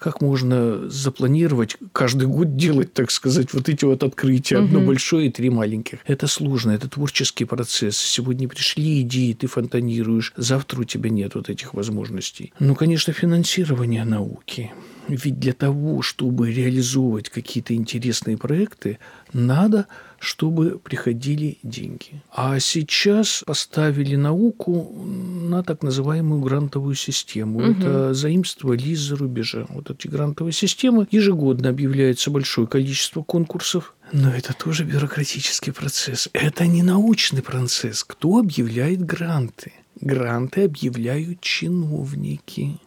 как 0.00 0.20
можно 0.20 0.88
запланировать 0.90 1.76
каждый 1.92 2.26
год 2.26 2.56
делать, 2.56 2.92
так 2.92 3.12
сказать, 3.12 3.54
вот 3.54 3.68
эти 3.68 3.84
вот 3.84 4.02
открытия, 4.02 4.58
одно 4.58 4.80
угу. 4.80 4.88
большое 4.88 5.28
и 5.28 5.30
три 5.30 5.50
маленьких. 5.50 6.00
Это 6.04 6.26
сложно, 6.26 6.72
это 6.72 6.88
творческий 6.88 7.44
процесс. 7.44 7.96
Сегодня 7.96 8.48
пришли 8.48 9.02
идеи, 9.02 9.34
ты 9.34 9.46
фонтанируешь, 9.46 10.32
завтра 10.36 10.80
у 10.80 10.84
тебя 10.84 11.10
нет 11.10 11.36
вот 11.36 11.48
этих 11.48 11.74
возможностей. 11.74 12.52
Ну, 12.58 12.74
конечно, 12.74 13.12
финансирование 13.12 14.04
науки. 14.04 14.72
Ведь 15.08 15.38
для 15.38 15.52
того, 15.52 16.02
чтобы 16.02 16.52
реализовывать 16.52 17.28
какие-то 17.28 17.74
интересные 17.74 18.36
проекты, 18.36 18.98
надо, 19.32 19.86
чтобы 20.18 20.78
приходили 20.78 21.58
деньги. 21.62 22.22
А 22.32 22.58
сейчас 22.60 23.42
поставили 23.46 24.16
науку 24.16 24.92
на 25.04 25.62
так 25.62 25.82
называемую 25.82 26.40
грантовую 26.40 26.94
систему. 26.94 27.58
Угу. 27.58 27.70
Это 27.70 28.14
заимствовали 28.14 28.88
из-за 28.88 29.16
рубежа. 29.16 29.66
Вот 29.68 29.90
эти 29.90 30.06
грантовые 30.06 30.52
системы 30.52 31.06
ежегодно 31.10 31.68
объявляется 31.68 32.30
большое 32.30 32.66
количество 32.66 33.22
конкурсов. 33.22 33.94
Но 34.12 34.30
это 34.30 34.54
тоже 34.54 34.84
бюрократический 34.84 35.72
процесс. 35.72 36.28
Это 36.32 36.66
не 36.66 36.82
научный 36.82 37.42
процесс. 37.42 38.04
Кто 38.04 38.38
объявляет 38.38 39.04
гранты? 39.04 39.72
Гранты 40.00 40.64
объявляют 40.64 41.40
чиновники. 41.40 42.78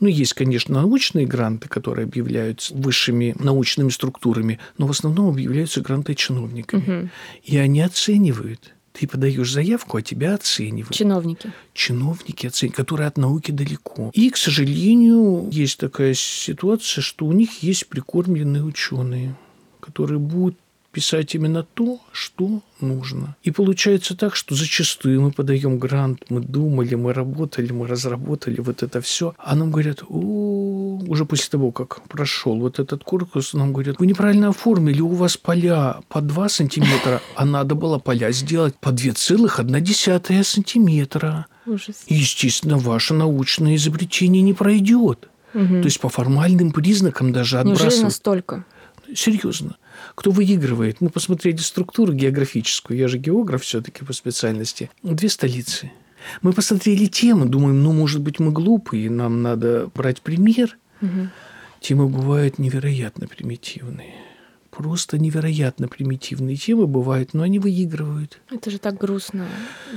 Ну, 0.00 0.08
есть, 0.08 0.34
конечно, 0.34 0.74
научные 0.74 1.26
гранты, 1.26 1.68
которые 1.68 2.04
объявляются 2.04 2.74
высшими 2.74 3.34
научными 3.38 3.90
структурами, 3.90 4.58
но 4.78 4.86
в 4.86 4.90
основном 4.90 5.28
объявляются 5.28 5.80
гранты 5.80 6.14
чиновниками. 6.14 7.00
Угу. 7.02 7.10
И 7.44 7.56
они 7.56 7.80
оценивают. 7.80 8.74
Ты 8.92 9.08
подаешь 9.08 9.50
заявку, 9.50 9.96
а 9.96 10.02
тебя 10.02 10.34
оценивают. 10.34 10.94
Чиновники. 10.94 11.52
Чиновники, 11.72 12.46
оценивают, 12.46 12.76
которые 12.76 13.08
от 13.08 13.18
науки 13.18 13.50
далеко. 13.50 14.10
И, 14.14 14.30
к 14.30 14.36
сожалению, 14.36 15.48
есть 15.50 15.78
такая 15.78 16.14
ситуация, 16.14 17.02
что 17.02 17.26
у 17.26 17.32
них 17.32 17.62
есть 17.62 17.88
прикормленные 17.88 18.62
ученые, 18.62 19.34
которые 19.80 20.20
будут 20.20 20.58
писать 20.94 21.34
именно 21.34 21.62
то, 21.74 21.98
что 22.12 22.60
нужно. 22.80 23.36
И 23.42 23.50
получается 23.50 24.16
так, 24.16 24.36
что 24.36 24.54
зачастую 24.54 25.20
мы 25.20 25.30
подаем 25.32 25.78
грант, 25.78 26.24
мы 26.30 26.40
думали, 26.40 26.94
мы 26.94 27.12
работали, 27.12 27.72
мы 27.72 27.86
разработали 27.86 28.60
вот 28.60 28.82
это 28.82 29.00
все, 29.00 29.34
а 29.38 29.54
нам 29.56 29.70
говорят, 29.70 30.02
о, 30.08 31.00
уже 31.08 31.24
после 31.24 31.50
того, 31.50 31.72
как 31.72 32.02
прошел 32.08 32.58
вот 32.60 32.78
этот 32.78 33.04
курс, 33.04 33.54
нам 33.54 33.72
говорят, 33.72 33.98
вы 33.98 34.06
неправильно 34.06 34.48
оформили, 34.48 35.00
у 35.00 35.08
вас 35.08 35.36
поля 35.36 35.96
по 36.08 36.20
2 36.20 36.48
сантиметра, 36.48 37.20
а 37.36 37.44
надо 37.44 37.74
было 37.74 37.98
поля 37.98 38.32
сделать 38.32 38.74
по 38.80 38.90
2,1 38.90 40.44
сантиметра. 40.44 41.46
Ужас. 41.66 42.04
Естественно, 42.06 42.78
ваше 42.78 43.14
научное 43.14 43.74
изобретение 43.76 44.42
не 44.42 44.52
пройдет. 44.52 45.28
Мгм. 45.54 45.82
То 45.82 45.86
есть 45.86 46.00
по 46.00 46.08
формальным 46.08 46.72
признакам 46.72 47.32
даже 47.32 47.56
Неужели 47.56 47.72
отбрасывать. 47.72 48.04
настолько? 48.04 48.64
Серьезно. 49.14 49.76
Кто 50.14 50.30
выигрывает? 50.30 51.00
Мы 51.00 51.10
посмотрели 51.10 51.56
структуру 51.56 52.12
географическую. 52.12 52.98
Я 52.98 53.08
же 53.08 53.18
географ 53.18 53.62
все-таки 53.62 54.04
по 54.04 54.12
специальности. 54.12 54.90
Две 55.02 55.28
столицы. 55.28 55.90
Мы 56.42 56.52
посмотрели 56.52 57.06
темы, 57.06 57.46
думаем, 57.46 57.82
ну, 57.82 57.92
может 57.92 58.22
быть, 58.22 58.38
мы 58.38 58.50
глупые, 58.50 59.10
нам 59.10 59.42
надо 59.42 59.90
брать 59.94 60.22
пример. 60.22 60.78
Мгм. 61.00 61.30
Темы 61.80 62.08
бывают 62.08 62.58
невероятно 62.58 63.26
примитивные. 63.26 64.14
Просто 64.70 65.18
невероятно 65.18 65.86
примитивные 65.86 66.56
темы 66.56 66.86
бывают, 66.86 67.34
но 67.34 67.42
они 67.42 67.58
выигрывают. 67.58 68.40
Это 68.50 68.70
же 68.70 68.78
так 68.78 68.96
грустно. 68.98 69.46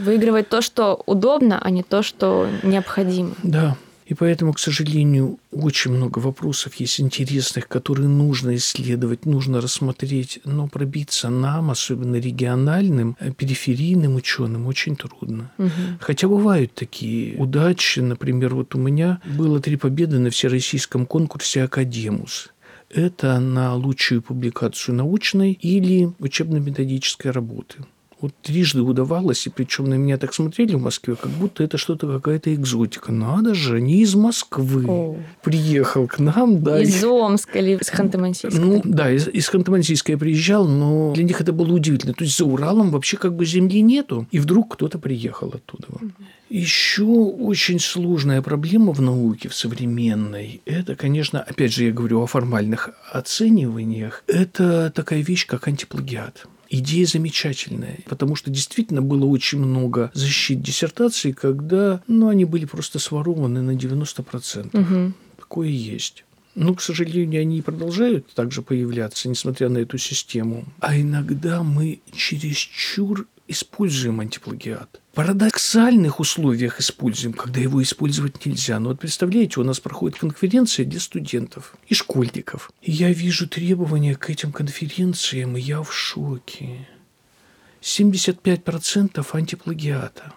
Выигрывать 0.03 0.49
то, 0.49 0.61
что 0.61 1.01
удобно, 1.05 1.59
а 1.59 1.69
не 1.69 1.81
то, 1.81 2.03
что 2.03 2.47
необходимо. 2.61 3.33
Да. 3.41 3.77
И 4.07 4.13
поэтому, 4.13 4.53
к 4.53 4.59
сожалению, 4.59 5.37
очень 5.51 5.91
много 5.91 6.19
вопросов 6.19 6.75
есть 6.75 7.01
интересных, 7.01 7.67
которые 7.67 8.07
нужно 8.07 8.55
исследовать, 8.55 9.25
нужно 9.25 9.59
рассмотреть, 9.59 10.39
но 10.45 10.67
пробиться 10.67 11.29
нам, 11.29 11.71
особенно 11.71 12.15
региональным, 12.15 13.17
э, 13.19 13.31
периферийным 13.31 14.15
ученым, 14.15 14.67
очень 14.67 14.95
трудно. 14.95 15.51
Мгм. 15.57 15.99
Хотя 15.99 16.27
бывают 16.29 16.73
такие 16.73 17.37
удачи. 17.37 17.99
Например, 17.99 18.55
вот 18.55 18.75
у 18.75 18.77
меня 18.77 19.19
было 19.25 19.59
три 19.59 19.75
победы 19.75 20.19
на 20.19 20.29
всероссийском 20.29 21.05
конкурсе 21.05 21.63
«Академус». 21.63 22.53
Это 22.89 23.41
на 23.41 23.75
лучшую 23.75 24.21
публикацию 24.21 24.95
научной 24.95 25.51
или 25.51 26.09
учебно-методической 26.19 27.31
работы. 27.31 27.79
Вот 28.19 28.33
трижды 28.41 28.81
удавалось, 28.81 29.45
и 29.45 29.49
причем 29.51 29.85
на 29.85 29.93
меня 29.93 30.17
так 30.17 30.33
смотрели 30.33 30.73
в 30.73 30.81
Москве, 30.81 31.15
как 31.15 31.31
будто 31.31 31.63
это 31.63 31.77
что-то 31.77 32.07
какая-то 32.07 32.53
экзотика. 32.53 33.11
Надо 33.11 33.53
же, 33.53 33.79
не 33.79 34.01
из 34.01 34.15
Москвы. 34.15 34.85
О. 34.87 35.17
Приехал 35.43 36.07
к 36.07 36.17
нам, 36.17 36.63
да. 36.63 36.81
Из 36.81 37.03
Омска 37.03 37.59
или 37.59 37.77
из 37.77 37.89
Ханты-Мансийска? 37.89 38.59
Ну, 38.59 38.81
да, 38.83 39.11
из, 39.11 39.27
из 39.27 39.49
Ханты-Мансийска 39.49 40.11
я 40.11 40.17
приезжал, 40.17 40.67
но 40.67 41.13
для 41.13 41.23
них 41.23 41.39
это 41.41 41.53
было 41.53 41.71
удивительно. 41.73 42.13
То 42.13 42.23
есть 42.23 42.37
за 42.37 42.45
Уралом 42.45 42.89
вообще 42.89 43.17
как 43.17 43.35
бы 43.35 43.45
земли 43.45 43.81
нету, 43.81 44.27
и 44.31 44.39
вдруг 44.39 44.73
кто-то 44.73 44.97
приехал 44.97 45.49
оттуда. 45.49 45.87
Еще 46.49 47.03
очень 47.03 47.79
сложная 47.79 48.41
проблема 48.41 48.93
в 48.93 49.01
науке, 49.01 49.49
в 49.49 49.53
современной, 49.53 50.61
это, 50.65 50.95
конечно, 50.95 51.41
опять 51.41 51.73
же, 51.73 51.83
я 51.83 51.91
говорю 51.91 52.21
о 52.21 52.25
формальных 52.25 52.91
оцениваниях, 53.11 54.23
это 54.27 54.91
такая 54.95 55.21
вещь, 55.21 55.45
как 55.45 55.67
антиплагиат. 55.67 56.47
Идея 56.69 57.05
замечательная, 57.05 57.99
потому 58.05 58.35
что 58.35 58.51
действительно 58.51 59.01
было 59.01 59.25
очень 59.25 59.59
много 59.59 60.11
защит 60.13 60.61
диссертаций, 60.61 61.33
когда 61.33 62.01
ну, 62.07 62.27
они 62.29 62.45
были 62.45 62.65
просто 62.65 62.99
сворованы 62.99 63.61
на 63.61 63.71
90%. 63.71 64.69
Мгм. 64.73 65.15
Такое 65.37 65.69
есть. 65.69 66.23
Но, 66.55 66.73
к 66.73 66.81
сожалению, 66.81 67.41
они 67.41 67.61
продолжают 67.61 68.33
также 68.33 68.63
появляться, 68.63 69.29
несмотря 69.29 69.69
на 69.69 69.77
эту 69.77 69.99
систему. 69.99 70.65
А 70.79 70.99
иногда 70.99 71.61
мы 71.61 71.99
чересчур 72.15 73.27
используем 73.47 74.19
антиплагиат. 74.19 75.01
В 75.11 75.15
парадоксальных 75.15 76.19
условиях 76.19 76.79
используем, 76.79 77.33
когда 77.33 77.59
его 77.59 77.81
использовать 77.81 78.45
нельзя. 78.45 78.79
Но 78.79 78.89
вот 78.89 78.99
представляете, 78.99 79.59
у 79.59 79.63
нас 79.63 79.79
проходит 79.79 80.19
конференция 80.19 80.85
для 80.85 80.99
студентов 80.99 81.75
и 81.87 81.93
школьников. 81.93 82.71
И 82.81 82.91
я 82.91 83.11
вижу 83.11 83.47
требования 83.47 84.15
к 84.15 84.29
этим 84.29 84.51
конференциям, 84.51 85.57
и 85.57 85.61
я 85.61 85.81
в 85.81 85.93
шоке. 85.93 86.87
75% 87.81 89.25
антиплагиата. 89.33 90.33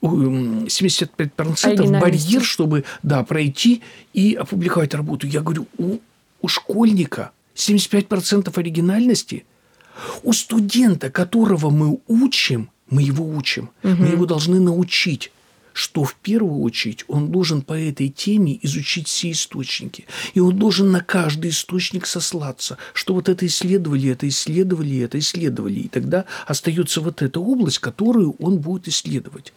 Ой, 0.00 0.26
м, 0.26 0.66
75% 0.68 1.80
Оригинальности. 1.80 2.00
барьер, 2.00 2.42
чтобы 2.42 2.84
да, 3.02 3.24
пройти 3.24 3.82
и 4.14 4.34
опубликовать 4.34 4.94
работу. 4.94 5.26
Я 5.26 5.40
говорю, 5.40 5.66
у, 5.76 5.98
у 6.40 6.48
школьника 6.48 7.32
75% 7.54 8.56
оригинальности, 8.56 9.44
у 10.22 10.32
студента, 10.32 11.10
которого 11.10 11.70
мы 11.70 11.98
учим, 12.06 12.70
мы 12.90 13.02
его 13.02 13.28
учим, 13.28 13.70
мы 13.82 14.08
его 14.08 14.26
должны 14.26 14.60
научить, 14.60 15.30
что 15.78 16.02
в 16.02 16.16
первую 16.16 16.62
очередь 16.62 17.04
он 17.06 17.30
должен 17.30 17.62
по 17.62 17.72
этой 17.72 18.08
теме 18.08 18.58
изучить 18.62 19.06
все 19.06 19.30
источники. 19.30 20.06
И 20.34 20.40
он 20.40 20.58
должен 20.58 20.90
на 20.90 21.00
каждый 21.00 21.50
источник 21.50 22.04
сослаться, 22.04 22.78
что 22.94 23.14
вот 23.14 23.28
это 23.28 23.46
исследовали, 23.46 24.08
это 24.08 24.26
исследовали, 24.26 24.98
это 24.98 25.20
исследовали. 25.20 25.80
И 25.80 25.88
тогда 25.88 26.24
остается 26.48 27.00
вот 27.00 27.22
эта 27.22 27.38
область, 27.38 27.78
которую 27.78 28.32
он 28.40 28.58
будет 28.58 28.88
исследовать. 28.88 29.52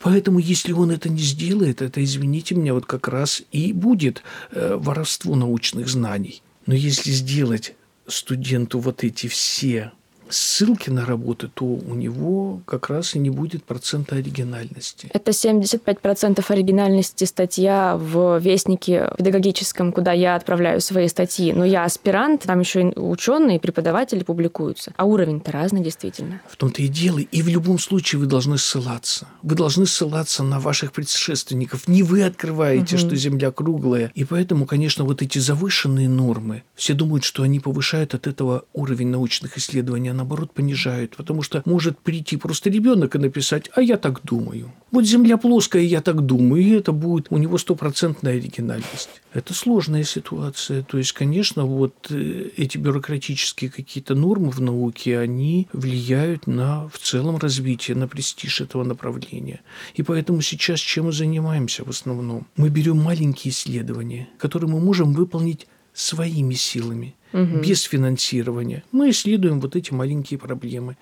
Поэтому, 0.00 0.40
если 0.40 0.72
он 0.72 0.90
это 0.90 1.08
не 1.08 1.22
сделает, 1.22 1.80
это, 1.80 2.02
извините 2.02 2.56
меня, 2.56 2.74
вот 2.74 2.86
как 2.86 3.06
раз 3.06 3.42
и 3.52 3.72
будет 3.72 4.24
э, 4.50 4.74
воровство 4.74 5.36
научных 5.36 5.88
знаний. 5.88 6.42
Но 6.66 6.74
если 6.74 7.12
сделать 7.12 7.74
студенту 8.06 8.78
вот 8.78 9.04
эти 9.04 9.26
все 9.26 9.92
ссылки 10.32 10.90
на 10.90 11.04
работы, 11.04 11.48
то 11.52 11.64
у 11.64 11.94
него 11.94 12.60
как 12.66 12.88
раз 12.88 13.14
и 13.14 13.18
не 13.18 13.30
будет 13.30 13.64
процента 13.64 14.16
оригинальности. 14.16 15.08
Это 15.12 15.30
75% 15.30 16.44
оригинальности 16.48 17.24
статья 17.24 17.96
в 17.96 18.38
Вестнике 18.38 19.10
педагогическом, 19.16 19.92
куда 19.92 20.12
я 20.12 20.36
отправляю 20.36 20.80
свои 20.80 21.08
статьи. 21.08 21.52
Но 21.52 21.64
я 21.64 21.84
аспирант, 21.84 22.42
там 22.42 22.60
еще 22.60 22.82
и 22.82 22.98
ученые, 22.98 23.60
преподаватели 23.60 24.22
публикуются. 24.22 24.92
А 24.96 25.04
уровень-то 25.04 25.52
разный, 25.52 25.82
действительно. 25.82 26.40
В 26.48 26.56
том-то 26.56 26.82
и 26.82 26.88
дело. 26.88 27.18
И 27.18 27.42
в 27.42 27.48
любом 27.48 27.78
случае 27.78 28.20
вы 28.20 28.26
должны 28.26 28.58
ссылаться. 28.58 29.28
Вы 29.42 29.54
должны 29.54 29.86
ссылаться 29.86 30.42
на 30.42 30.58
ваших 30.58 30.92
предшественников. 30.92 31.88
Не 31.88 32.02
вы 32.02 32.22
открываете, 32.22 32.96
что 32.96 33.16
Земля 33.16 33.50
круглая. 33.50 34.10
И 34.14 34.24
поэтому, 34.24 34.66
конечно, 34.66 35.04
вот 35.04 35.22
эти 35.22 35.38
завышенные 35.38 36.08
нормы, 36.08 36.62
все 36.74 36.94
думают, 36.94 37.24
что 37.24 37.42
они 37.42 37.60
повышают 37.60 38.14
от 38.14 38.26
этого 38.26 38.64
уровень 38.72 39.08
научных 39.08 39.58
исследований, 39.58 40.08
а 40.08 40.14
наоборот 40.22 40.52
понижают. 40.52 41.16
Потому 41.16 41.42
что 41.42 41.62
может 41.64 41.98
прийти 41.98 42.36
просто 42.36 42.70
ребенок 42.70 43.14
и 43.14 43.18
написать, 43.18 43.70
а 43.74 43.82
я 43.82 43.96
так 43.96 44.20
думаю. 44.22 44.72
Вот 44.90 45.04
Земля 45.04 45.36
плоская, 45.36 45.82
я 45.82 46.00
так 46.00 46.24
думаю, 46.24 46.62
и 46.62 46.70
это 46.70 46.92
будет 46.92 47.26
у 47.30 47.38
него 47.38 47.58
стопроцентная 47.58 48.36
оригинальность. 48.36 49.22
Это 49.32 49.54
сложная 49.54 50.04
ситуация. 50.04 50.82
То 50.82 50.98
есть, 50.98 51.12
конечно, 51.12 51.64
вот 51.64 51.94
э, 52.10 52.50
эти 52.56 52.78
бюрократические 52.78 53.70
какие-то 53.70 54.14
нормы 54.14 54.50
в 54.50 54.60
науке, 54.60 55.18
они 55.18 55.68
влияют 55.72 56.46
на 56.46 56.88
в 56.88 56.98
целом 56.98 57.38
развитие, 57.38 57.96
на 57.96 58.06
престиж 58.06 58.60
этого 58.60 58.84
направления. 58.84 59.60
И 59.94 60.02
поэтому 60.02 60.42
сейчас 60.42 60.78
чем 60.78 61.06
мы 61.06 61.12
занимаемся 61.12 61.84
в 61.84 61.88
основном? 61.88 62.46
Мы 62.56 62.68
берем 62.68 62.98
маленькие 62.98 63.50
исследования, 63.50 64.28
которые 64.38 64.70
мы 64.70 64.80
можем 64.80 65.12
выполнить 65.12 65.66
своими 65.92 66.54
силами, 66.54 67.14
без 67.32 67.82
финансирования. 67.82 68.84
Мы 68.92 69.10
исследуем 69.10 69.60
вот 69.60 69.76
эти 69.76 69.92
маленькие 69.92 70.38
проблемы 70.38 70.96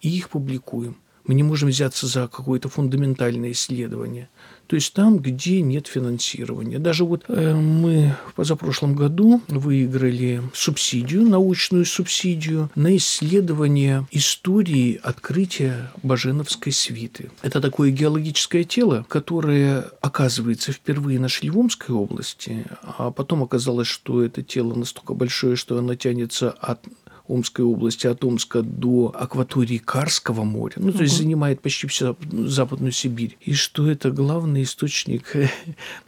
и 0.00 0.08
их 0.08 0.30
публикуем. 0.30 0.96
Мы 1.26 1.34
не 1.34 1.42
можем 1.42 1.68
взяться 1.68 2.06
за 2.06 2.28
какое-то 2.28 2.68
фундаментальное 2.68 3.50
исследование. 3.50 4.28
То 4.66 4.76
есть 4.76 4.92
там, 4.92 5.18
где 5.18 5.60
нет 5.62 5.86
финансирования. 5.86 6.78
Даже 6.78 7.04
вот 7.04 7.24
э, 7.28 7.54
мы 7.54 8.16
в 8.28 8.34
позапрошлом 8.34 8.94
году 8.94 9.40
выиграли 9.48 10.42
субсидию, 10.54 11.22
научную 11.22 11.84
субсидию 11.84 12.70
на 12.74 12.96
исследование 12.96 14.06
истории 14.10 15.00
открытия 15.02 15.90
Баженовской 16.02 16.72
свиты. 16.72 17.30
Это 17.42 17.60
такое 17.60 17.90
геологическое 17.90 18.64
тело, 18.64 19.04
которое, 19.08 19.90
оказывается, 20.00 20.72
впервые 20.72 21.18
нашли 21.20 21.50
в 21.50 21.58
области, 21.58 22.66
а 22.82 23.10
потом 23.10 23.42
оказалось, 23.42 23.88
что 23.88 24.22
это 24.22 24.42
тело 24.42 24.74
настолько 24.74 25.14
большое, 25.14 25.56
что 25.56 25.78
оно 25.78 25.94
тянется 25.94 26.50
от 26.50 26.80
Омской 27.28 27.64
области, 27.64 28.06
от 28.06 28.24
Омска 28.24 28.62
до 28.62 29.14
акватории 29.14 29.78
Карского 29.78 30.44
моря, 30.44 30.74
ну, 30.76 30.92
то 30.92 31.02
есть 31.02 31.16
занимает 31.16 31.60
почти 31.60 31.86
всю 31.86 32.16
Западную 32.30 32.92
Сибирь, 32.92 33.36
и 33.40 33.52
что 33.54 33.90
это 33.90 34.10
главный 34.10 34.62
источник 34.62 35.34
э, 35.36 35.48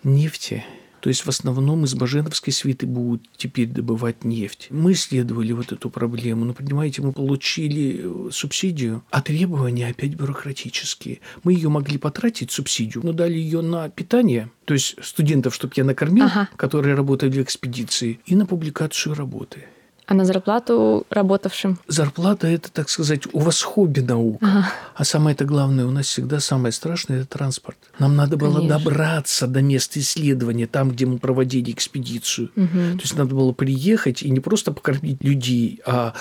нефти. 0.04 0.64
То 1.00 1.10
есть 1.10 1.24
в 1.24 1.28
основном 1.28 1.84
из 1.84 1.94
Баженовской 1.94 2.52
свиты 2.52 2.84
будут 2.84 3.22
теперь 3.36 3.68
добывать 3.68 4.24
нефть. 4.24 4.66
Мы 4.70 4.92
исследовали 4.92 5.52
вот 5.52 5.70
эту 5.70 5.90
проблему, 5.90 6.44
но, 6.44 6.54
понимаете, 6.54 7.02
мы 7.02 7.12
получили 7.12 8.00
э, 8.02 8.30
субсидию, 8.32 9.04
а 9.10 9.22
требования 9.22 9.86
опять 9.86 10.14
бюрократические. 10.14 11.20
Мы 11.44 11.52
ее 11.52 11.68
могли 11.68 11.98
потратить, 11.98 12.50
субсидию, 12.50 13.00
но 13.04 13.12
дали 13.12 13.34
ее 13.34 13.60
на 13.60 13.88
питание, 13.88 14.50
то 14.64 14.74
есть 14.74 14.96
студентов, 15.00 15.54
чтобы 15.54 15.72
я 15.76 15.84
накормил, 15.84 16.24
Ага. 16.24 16.48
которые 16.56 16.96
работали 16.96 17.30
в 17.30 17.42
экспедиции, 17.42 18.18
и 18.26 18.34
на 18.34 18.44
публикацию 18.44 19.14
работы. 19.14 19.66
А 20.08 20.14
на 20.14 20.24
зарплату 20.24 21.06
работавшим? 21.10 21.78
Зарплата– 21.86 22.46
это, 22.48 22.72
так 22.72 22.88
сказать, 22.88 23.24
у 23.34 23.40
вас 23.40 23.60
хобби 23.60 24.00
наука. 24.00 24.38
Ага. 24.46 24.72
А 24.94 25.04
самое 25.04 25.34
это 25.34 25.44
главное, 25.44 25.84
у 25.84 25.90
нас 25.90 26.06
всегда 26.06 26.40
самое 26.40 26.72
страшное– 26.72 27.20
это 27.20 27.28
транспорт. 27.28 27.76
Нам 27.98 28.16
надо 28.16 28.38
было 28.38 28.54
Конечно. 28.54 28.78
добраться 28.78 29.46
до 29.46 29.60
места 29.60 30.00
исследования, 30.00 30.66
там, 30.66 30.92
где 30.92 31.04
мы 31.04 31.18
проводили 31.18 31.72
экспедицию. 31.72 32.50
Мгм. 32.56 32.96
То 32.96 33.02
есть 33.02 33.18
надо 33.18 33.34
было 33.34 33.52
приехать 33.52 34.22
и 34.22 34.30
не 34.30 34.40
просто 34.40 34.72
покормить 34.72 35.22
людей, 35.22 35.82
а 35.84 36.14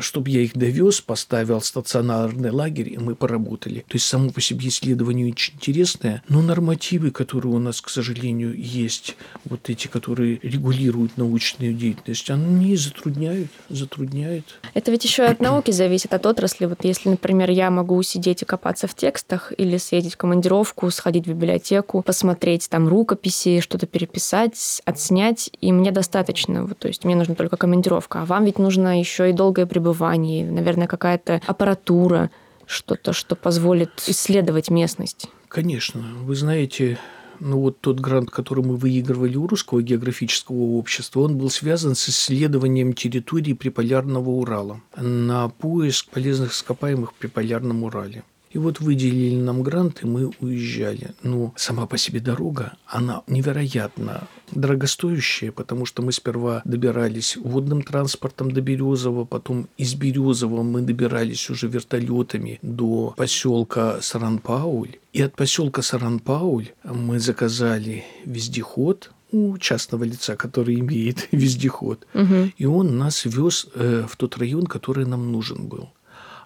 чтобы 0.00 0.30
я 0.30 0.40
их 0.40 0.54
довез, 0.54 1.00
поставил 1.00 1.60
стационарный 1.60 2.50
лагерь, 2.50 2.92
и 2.92 2.98
мы 2.98 3.14
поработали. 3.14 3.84
То 3.86 3.94
есть 3.94 4.06
само 4.06 4.30
по 4.30 4.40
себе 4.40 4.66
исследование 4.66 5.30
очень 5.30 5.54
интересное, 5.54 6.24
но 6.28 6.42
нормативы, 6.42 7.12
которые 7.12 7.54
у 7.54 7.60
нас, 7.60 7.80
к 7.80 7.88
сожалению, 7.88 8.52
есть, 8.60 9.16
вот 9.44 9.70
эти, 9.70 9.86
которые 9.86 10.40
регулируют 10.42 11.16
научную 11.16 11.72
деятельность, 11.72 12.28
они 12.30 12.76
затрудняют, 12.76 13.27
затрудняют. 13.68 14.60
Это 14.74 14.90
ведь 14.90 15.04
еще 15.04 15.24
от 15.24 15.40
науки 15.40 15.70
зависит, 15.70 16.12
от 16.12 16.26
отрасли. 16.26 16.66
Вот 16.66 16.84
если, 16.84 17.10
например, 17.10 17.50
я 17.50 17.70
могу 17.70 18.02
сидеть 18.02 18.42
и 18.42 18.44
копаться 18.44 18.86
в 18.86 18.94
текстах 18.94 19.52
или 19.56 19.76
съездить 19.76 20.14
в 20.14 20.16
командировку, 20.16 20.90
сходить 20.90 21.26
в 21.26 21.30
библиотеку, 21.30 22.02
посмотреть 22.02 22.68
там 22.68 22.88
рукописи, 22.88 23.60
что-то 23.60 23.86
переписать, 23.86 24.82
отснять, 24.84 25.50
и 25.60 25.72
мне 25.72 25.90
достаточно. 25.90 26.64
Вот, 26.64 26.78
то 26.78 26.88
есть 26.88 27.04
мне 27.04 27.16
нужна 27.16 27.34
только 27.34 27.56
командировка. 27.56 28.22
А 28.22 28.24
вам 28.24 28.44
ведь 28.44 28.58
нужно 28.58 28.98
еще 28.98 29.30
и 29.30 29.32
долгое 29.32 29.66
пребывание, 29.66 30.50
наверное, 30.50 30.86
какая-то 30.86 31.40
аппаратура, 31.46 32.30
что-то, 32.66 33.12
что 33.12 33.34
позволит 33.34 33.90
исследовать 34.06 34.70
местность. 34.70 35.26
Конечно. 35.48 36.02
Вы 36.22 36.36
знаете, 36.36 36.98
ну 37.40 37.60
вот 37.60 37.80
тот 37.80 38.00
грант, 38.00 38.30
который 38.30 38.64
мы 38.64 38.76
выигрывали 38.76 39.36
у 39.36 39.46
Русского 39.46 39.82
географического 39.82 40.56
общества, 40.78 41.20
он 41.20 41.36
был 41.36 41.50
связан 41.50 41.94
с 41.94 42.08
исследованием 42.08 42.92
территории 42.92 43.52
приполярного 43.52 44.30
Урала 44.30 44.80
на 44.96 45.48
поиск 45.48 46.08
полезных 46.10 46.52
ископаемых 46.52 47.12
в 47.12 47.14
приполярном 47.14 47.84
Урале. 47.84 48.24
И 48.50 48.58
вот 48.58 48.80
выделили 48.80 49.36
нам 49.36 49.62
грант, 49.62 50.02
и 50.02 50.06
мы 50.06 50.30
уезжали. 50.40 51.12
Но 51.22 51.52
сама 51.56 51.86
по 51.86 51.98
себе 51.98 52.20
дорога, 52.20 52.74
она 52.86 53.22
невероятно 53.26 54.26
дорогостоящая, 54.52 55.52
потому 55.52 55.84
что 55.86 56.02
мы 56.02 56.12
сперва 56.12 56.62
добирались 56.64 57.36
водным 57.36 57.82
транспортом 57.82 58.50
до 58.50 58.60
Березова, 58.60 59.24
потом 59.24 59.68
из 59.76 59.94
Березова 59.94 60.62
мы 60.62 60.82
добирались 60.82 61.50
уже 61.50 61.68
вертолетами 61.68 62.58
до 62.62 63.14
поселка 63.16 64.00
Саранпауль. 64.00 64.96
И 65.12 65.22
от 65.22 65.34
поселка 65.34 65.82
Саранпауль 65.82 66.68
мы 66.84 67.18
заказали 67.20 68.04
вездеход, 68.24 69.10
у 69.30 69.58
частного 69.58 70.04
лица, 70.04 70.36
который 70.36 70.80
имеет 70.80 71.28
вездеход. 71.32 72.06
Угу. 72.14 72.52
И 72.56 72.66
он 72.66 72.98
нас 72.98 73.24
вез 73.24 73.68
э, 73.74 74.06
в 74.08 74.16
тот 74.16 74.38
район, 74.38 74.66
который 74.66 75.04
нам 75.04 75.32
нужен 75.32 75.66
был. 75.66 75.90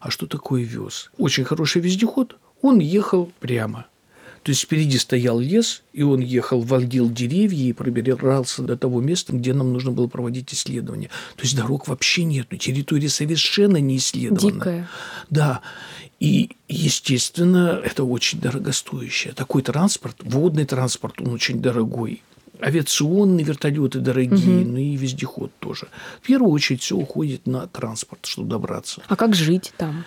А 0.03 0.11
что 0.11 0.27
такое 0.27 0.65
вез? 0.65 1.13
Очень 1.17 1.45
хороший 1.45 1.81
вездеход. 1.81 2.37
Он 2.61 2.81
ехал 2.81 3.31
прямо. 3.39 3.87
То 4.43 4.51
есть 4.51 4.63
впереди 4.63 4.99
стоял 4.99 5.39
лес, 5.39 5.85
и 5.93 6.03
он 6.03 6.19
ехал, 6.19 6.61
валдил 6.61 7.09
деревья 7.09 7.69
и 7.69 7.73
пробирался 7.73 8.63
до 8.63 8.77
того 8.77 9.01
места, 9.01 9.33
где 9.33 9.55
нам 9.55 9.73
нужно 9.73 9.93
было 9.93 10.09
проводить 10.09 10.53
исследования. 10.53 11.09
То 11.37 11.45
есть 11.45 11.57
дорог 11.57 11.87
вообще 11.87 12.25
нет, 12.25 12.49
территория 12.49 13.09
совершенно 13.09 13.77
не 13.77 13.99
исследована. 13.99 14.55
Дикая. 14.55 14.89
Да. 15.31 15.61
И, 16.19 16.51
естественно, 16.69 17.81
это 17.85 18.03
очень 18.03 18.41
дорогостоящее. 18.41 19.35
Такой 19.35 19.63
транспорт, 19.63 20.17
водный 20.25 20.65
транспорт, 20.65 21.21
он 21.21 21.29
очень 21.29 21.63
дорогой. 21.63 22.23
Авиационные 22.63 23.45
вертолеты 23.45 23.99
дорогие, 24.01 24.61
Мгм. 24.61 24.73
ну 24.73 24.79
и 24.79 24.97
вездеход 24.97 25.51
тоже. 25.59 25.89
В 26.21 26.27
первую 26.27 26.53
очередь 26.53 26.81
все 26.83 26.97
уходит 26.97 27.47
на 27.47 27.67
транспорт, 27.67 28.25
чтобы 28.27 28.49
добраться. 28.49 29.03
А 29.09 29.17
как 29.17 29.35
жить 29.35 29.73
там? 29.77 30.05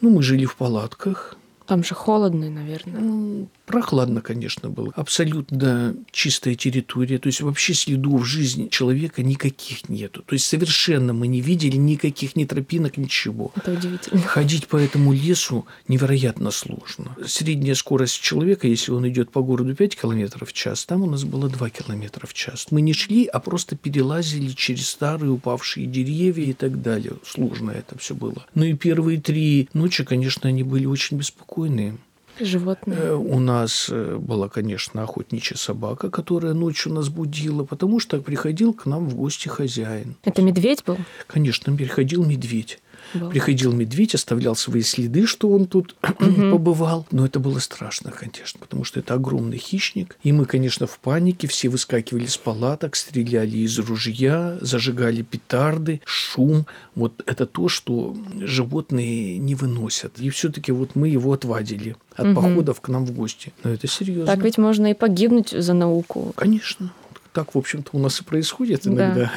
Ну, 0.00 0.10
мы 0.10 0.22
жили 0.22 0.44
в 0.44 0.56
палатках. 0.56 1.36
Там 1.66 1.82
же 1.84 1.94
холодно, 1.94 2.50
наверное. 2.50 3.00
Ну, 3.00 3.48
Прохладно, 3.68 4.22
конечно, 4.22 4.70
было. 4.70 4.92
Абсолютно 4.96 5.94
чистая 6.10 6.54
территория. 6.54 7.18
То 7.18 7.26
есть 7.26 7.42
вообще 7.42 7.74
следов 7.74 8.26
жизни 8.26 8.68
человека 8.68 9.22
никаких 9.22 9.90
нету. 9.90 10.22
То 10.22 10.32
есть 10.32 10.46
совершенно 10.46 11.12
мы 11.12 11.28
не 11.28 11.42
видели 11.42 11.76
никаких 11.76 12.34
ни 12.34 12.46
тропинок, 12.46 12.96
ничего. 12.96 13.52
Это 13.56 13.72
удивительно. 13.72 14.22
Ходить 14.22 14.68
по 14.68 14.78
этому 14.78 15.12
лесу 15.12 15.66
невероятно 15.86 16.50
сложно. 16.50 17.14
Средняя 17.26 17.74
скорость 17.74 18.20
человека, 18.22 18.66
если 18.66 18.90
он 18.90 19.06
идет 19.06 19.30
по 19.30 19.42
городу 19.42 19.74
5 19.74 19.96
км 19.96 20.46
в 20.46 20.52
час, 20.54 20.86
там 20.86 21.02
у 21.02 21.06
нас 21.06 21.24
было 21.24 21.50
2 21.50 21.68
км 21.68 22.26
в 22.26 22.32
час. 22.32 22.68
Мы 22.70 22.80
не 22.80 22.94
шли, 22.94 23.26
а 23.26 23.38
просто 23.38 23.76
перелазили 23.76 24.48
через 24.52 24.88
старые 24.88 25.30
упавшие 25.30 25.86
деревья 25.86 26.44
и 26.44 26.54
так 26.54 26.80
далее. 26.80 27.12
Сложно 27.22 27.72
это 27.72 27.98
все 27.98 28.14
было. 28.14 28.46
Ну 28.54 28.64
и 28.64 28.72
первые 28.72 29.20
три 29.20 29.68
ночи, 29.74 30.04
конечно, 30.04 30.48
они 30.48 30.62
были 30.62 30.86
очень 30.86 31.18
беспокойные. 31.18 31.98
Животные. 32.40 32.98
Э, 32.98 33.14
У 33.14 33.38
нас 33.38 33.88
э, 33.90 34.16
была, 34.16 34.48
конечно, 34.48 35.02
охотничья 35.02 35.56
собака, 35.56 36.10
которая 36.10 36.54
ночью 36.54 36.92
нас 36.92 37.08
будила, 37.08 37.64
потому 37.64 38.00
что 38.00 38.20
приходил 38.20 38.72
к 38.72 38.86
нам 38.86 39.08
в 39.08 39.14
гости 39.14 39.48
хозяин. 39.48 40.16
Это 40.24 40.42
медведь 40.42 40.84
был? 40.84 40.96
Конечно, 41.26 41.74
приходил 41.74 42.24
медведь. 42.24 42.78
Был. 43.14 43.30
Приходил 43.30 43.72
медведь, 43.72 44.14
оставлял 44.14 44.54
свои 44.54 44.82
следы, 44.82 45.26
что 45.26 45.48
он 45.50 45.66
тут 45.66 45.96
побывал. 46.18 47.06
Но 47.10 47.24
это 47.26 47.40
было 47.40 47.58
страшно, 47.58 48.10
конечно, 48.10 48.60
потому 48.60 48.84
что 48.84 49.00
это 49.00 49.14
огромный 49.14 49.58
хищник. 49.58 50.16
И 50.22 50.32
мы, 50.32 50.44
конечно, 50.44 50.86
в 50.86 50.98
панике, 50.98 51.46
все 51.48 51.68
выскакивали 51.68 52.26
с 52.26 52.36
палаток, 52.36 52.96
стреляли 52.96 53.58
из 53.58 53.78
ружья, 53.78 54.58
зажигали 54.60 55.22
петарды, 55.22 56.00
шум. 56.04 56.66
Вот 56.94 57.22
это 57.26 57.46
то, 57.46 57.68
что 57.68 58.16
животные 58.38 59.38
не 59.38 59.54
выносят. 59.54 60.18
И 60.18 60.30
все-таки 60.30 60.72
вот 60.72 60.94
мы 60.94 61.08
его 61.08 61.32
отвадили 61.32 61.96
от 62.16 62.26
Мгм. 62.26 62.34
походов 62.34 62.80
к 62.80 62.88
нам 62.88 63.06
в 63.06 63.12
гости. 63.12 63.52
Но 63.64 63.70
это 63.70 63.86
серьезно. 63.86 64.26
Так 64.26 64.42
ведь 64.44 64.58
можно 64.58 64.90
и 64.90 64.94
погибнуть 64.94 65.50
за 65.50 65.72
науку. 65.74 66.32
Конечно. 66.36 66.92
Так, 67.32 67.54
в 67.54 67.58
общем-то, 67.58 67.90
у 67.92 67.98
нас 67.98 68.20
и 68.20 68.24
происходит 68.24 68.82
Да. 68.84 69.30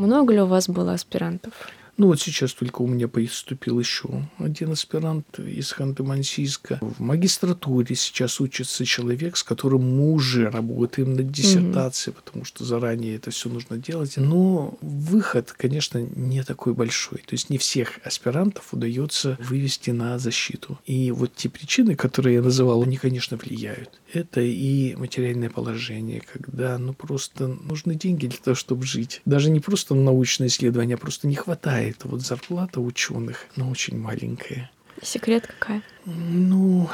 Много 0.00 0.32
ли 0.32 0.40
у 0.40 0.46
вас 0.46 0.66
было 0.66 0.94
аспирантов? 0.94 1.52
Ну 2.00 2.06
вот 2.06 2.18
сейчас 2.18 2.54
только 2.54 2.80
у 2.80 2.86
меня 2.86 3.08
поступил 3.08 3.78
еще 3.78 4.08
один 4.38 4.72
аспирант 4.72 5.38
из 5.38 5.70
Ханты-Мансийска. 5.70 6.78
В 6.80 6.98
магистратуре 6.98 7.94
сейчас 7.94 8.40
учится 8.40 8.86
человек, 8.86 9.36
с 9.36 9.42
которым 9.42 9.98
мы 9.98 10.12
уже 10.12 10.48
работаем 10.48 11.12
над 11.12 11.30
диссертацией, 11.30 12.14
потому 12.14 12.46
что 12.46 12.64
заранее 12.64 13.16
это 13.16 13.30
все 13.30 13.50
нужно 13.50 13.76
делать. 13.76 14.16
Но 14.16 14.78
выход, 14.80 15.52
конечно, 15.52 15.98
не 15.98 16.42
такой 16.42 16.72
большой. 16.72 17.18
То 17.18 17.34
есть 17.34 17.50
не 17.50 17.58
всех 17.58 18.00
аспирантов 18.02 18.72
удается 18.72 19.36
вывести 19.38 19.90
на 19.90 20.18
защиту. 20.18 20.78
И 20.86 21.10
вот 21.10 21.34
те 21.34 21.50
причины, 21.50 21.96
которые 21.96 22.36
я 22.36 22.42
называл, 22.42 22.82
они, 22.82 22.96
конечно, 22.96 23.36
влияют. 23.36 24.00
Это 24.10 24.40
и 24.40 24.96
материальное 24.96 25.50
положение, 25.50 26.22
когда 26.32 26.78
ну 26.78 26.94
просто 26.94 27.46
нужны 27.46 27.94
деньги 27.94 28.26
для 28.26 28.38
того, 28.38 28.54
чтобы 28.54 28.86
жить. 28.86 29.20
Даже 29.26 29.50
не 29.50 29.60
просто 29.60 29.94
на 29.94 30.04
научное 30.04 30.48
исследование, 30.48 30.94
а 30.94 30.98
просто 30.98 31.28
не 31.28 31.34
хватает. 31.34 31.89
Вот 32.04 32.22
зарплата 32.22 32.80
ученых, 32.80 33.46
но 33.56 33.70
очень 33.70 33.98
маленькая. 33.98 34.70
Секрет 35.02 35.46
какая? 35.46 35.82
Ну, 36.04 36.88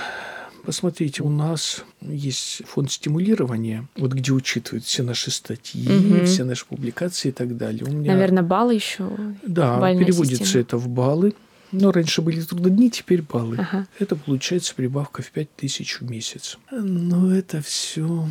посмотрите, 0.65 1.23
у 1.23 1.29
нас 1.29 1.85
есть 2.01 2.63
фонд 2.67 2.91
стимулирования, 2.93 3.87
вот 3.97 4.13
где 4.13 4.33
учитывают 4.33 4.85
все 4.85 5.03
наши 5.03 5.31
статьи, 5.31 5.89
Мгм. 5.89 6.27
все 6.27 6.45
наши 6.45 6.67
публикации 6.67 7.29
и 7.31 7.33
так 7.33 7.57
далее. 7.57 7.85
У 7.85 7.91
меня, 7.91 8.13
Наверное, 8.13 8.43
баллы 8.43 8.75
еще. 8.75 9.09
да, 9.47 9.79
переводится 9.95 10.45
система. 10.45 10.63
это 10.63 10.77
в 10.77 10.89
баллы. 10.89 11.35
Но 11.73 11.91
раньше 11.91 12.23
были 12.23 12.41
трудодни, 12.43 12.91
теперь 12.91 13.23
баллы. 13.23 13.57
Ага. 13.59 13.89
Это 13.99 14.15
получается 14.15 14.73
прибавка 14.75 15.23
в 15.23 15.31
5000 15.33 16.01
в 16.01 16.09
месяц. 16.09 16.59
Но 16.71 17.35
это 17.35 17.61
все 17.61 18.29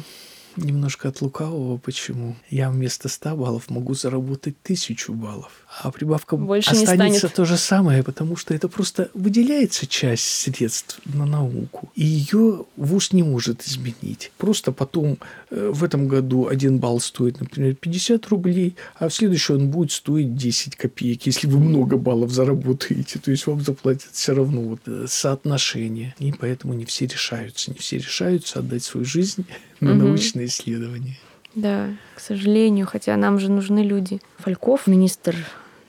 немножко 0.57 1.09
от 1.09 1.21
лукавого. 1.21 1.77
Почему? 1.77 2.35
Я 2.49 2.69
вместо 2.69 3.09
100 3.09 3.35
баллов 3.35 3.69
могу 3.69 3.93
заработать 3.93 4.55
1000 4.63 5.11
баллов. 5.13 5.51
А 5.81 5.91
прибавка 5.91 6.37
Больше 6.37 6.75
не 6.75 6.83
останется 6.83 7.19
станет. 7.19 7.35
то 7.35 7.45
же 7.45 7.57
самое, 7.57 8.03
потому 8.03 8.35
что 8.35 8.53
это 8.53 8.67
просто 8.67 9.09
выделяется 9.13 9.87
часть 9.87 10.23
средств 10.23 10.99
на 11.05 11.25
науку. 11.25 11.89
И 11.95 12.05
ее 12.05 12.65
ВУЗ 12.77 13.13
не 13.13 13.23
может 13.23 13.63
изменить. 13.63 14.31
Просто 14.37 14.71
потом 14.71 15.17
э, 15.49 15.71
в 15.73 15.83
этом 15.83 16.07
году 16.07 16.47
один 16.47 16.79
балл 16.79 16.99
стоит, 16.99 17.39
например, 17.39 17.75
50 17.75 18.27
рублей, 18.27 18.75
а 18.97 19.09
в 19.09 19.13
следующем 19.13 19.55
он 19.55 19.69
будет 19.69 19.91
стоить 19.91 20.35
10 20.35 20.75
копеек, 20.75 21.25
если 21.25 21.47
вы 21.47 21.59
много 21.59 21.97
баллов 21.97 22.31
заработаете. 22.31 23.19
То 23.19 23.31
есть 23.31 23.47
вам 23.47 23.61
заплатят 23.61 24.09
все 24.13 24.33
равно 24.33 24.61
вот, 24.61 24.81
э, 24.85 25.05
соотношение. 25.07 26.15
И 26.19 26.31
поэтому 26.31 26.73
не 26.73 26.85
все 26.85 27.05
решаются. 27.05 27.71
Не 27.71 27.77
все 27.77 27.97
решаются 27.97 28.59
отдать 28.59 28.83
свою 28.83 29.05
жизнь 29.05 29.45
на 29.81 29.93
Мгм. 29.93 30.05
научные 30.05 30.47
исследования. 30.47 31.17
Да, 31.53 31.89
к 32.15 32.19
сожалению, 32.19 32.85
хотя 32.85 33.15
нам 33.15 33.39
же 33.39 33.49
нужны 33.49 33.79
люди. 33.79 34.19
Фальков, 34.39 34.87
министр 34.87 35.35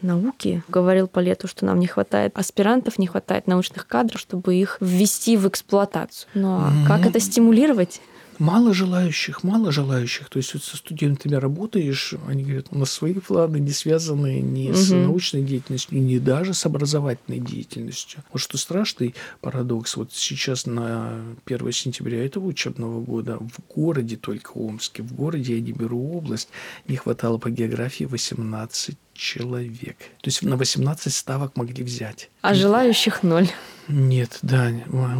науки, 0.03 0.62
говорил 0.68 1.09
по 1.09 1.18
лету, 1.18 1.49
что 1.49 1.64
нам 1.64 1.81
не 1.81 1.87
хватает 1.87 2.37
аспирантов, 2.38 2.99
не 2.99 3.07
хватает 3.07 3.46
научных 3.46 3.87
кадров, 3.87 4.20
чтобы 4.20 4.55
их 4.55 4.77
ввести 4.81 5.37
в 5.37 5.49
эксплуатацию. 5.49 6.29
Ну 6.35 6.49
а 6.61 6.72
как 6.87 7.07
это 7.07 7.18
стимулировать? 7.20 8.01
Мало 8.38 8.75
желающих, 8.75 9.42
мало 9.42 9.72
желающих. 9.72 10.29
То 10.29 10.38
есть 10.38 10.55
вот 10.55 10.62
со 10.62 10.77
студентами 10.77 11.35
работаешь, 11.35 12.14
они 12.27 12.44
говорят, 12.44 12.66
у 12.70 12.79
нас 12.79 12.90
свои 12.90 13.14
планы, 13.14 13.59
не 13.59 13.70
связанные 13.70 14.42
ни 14.42 14.70
угу. 14.70 14.77
с 14.77 14.90
научной 14.90 15.42
деятельностью, 15.42 16.03
ни 16.03 16.18
даже 16.18 16.55
с 16.55 16.66
образовательной 16.66 17.40
деятельностью. 17.40 18.22
Вот 18.33 18.40
что 18.40 18.59
страшный 18.59 19.14
парадокс. 19.40 19.96
Вот 19.96 20.12
сейчас 20.12 20.66
на 20.66 21.20
1 21.46 21.72
сентября 21.72 22.25
этого 22.25 22.46
учебного 22.46 23.01
года 23.01 23.38
в 23.38 23.75
городе, 23.75 24.16
только 24.16 24.53
Омске, 24.53 25.03
в 25.03 25.14
городе, 25.14 25.55
я 25.55 25.61
не 25.61 25.72
беру 25.72 26.16
область, 26.16 26.49
не 26.88 26.96
хватало 26.96 27.38
по 27.38 27.51
географии 27.51 28.05
18 28.05 28.96
человек. 29.17 29.97
То 30.21 30.29
есть 30.29 30.43
на 30.43 30.57
18 30.57 31.13
ставок 31.13 31.57
могли 31.57 31.83
взять. 31.83 32.31
А 32.43 32.55
желающих 32.55 33.23
ноль. 33.23 33.49
Нет, 33.89 34.39
да, 34.43 34.73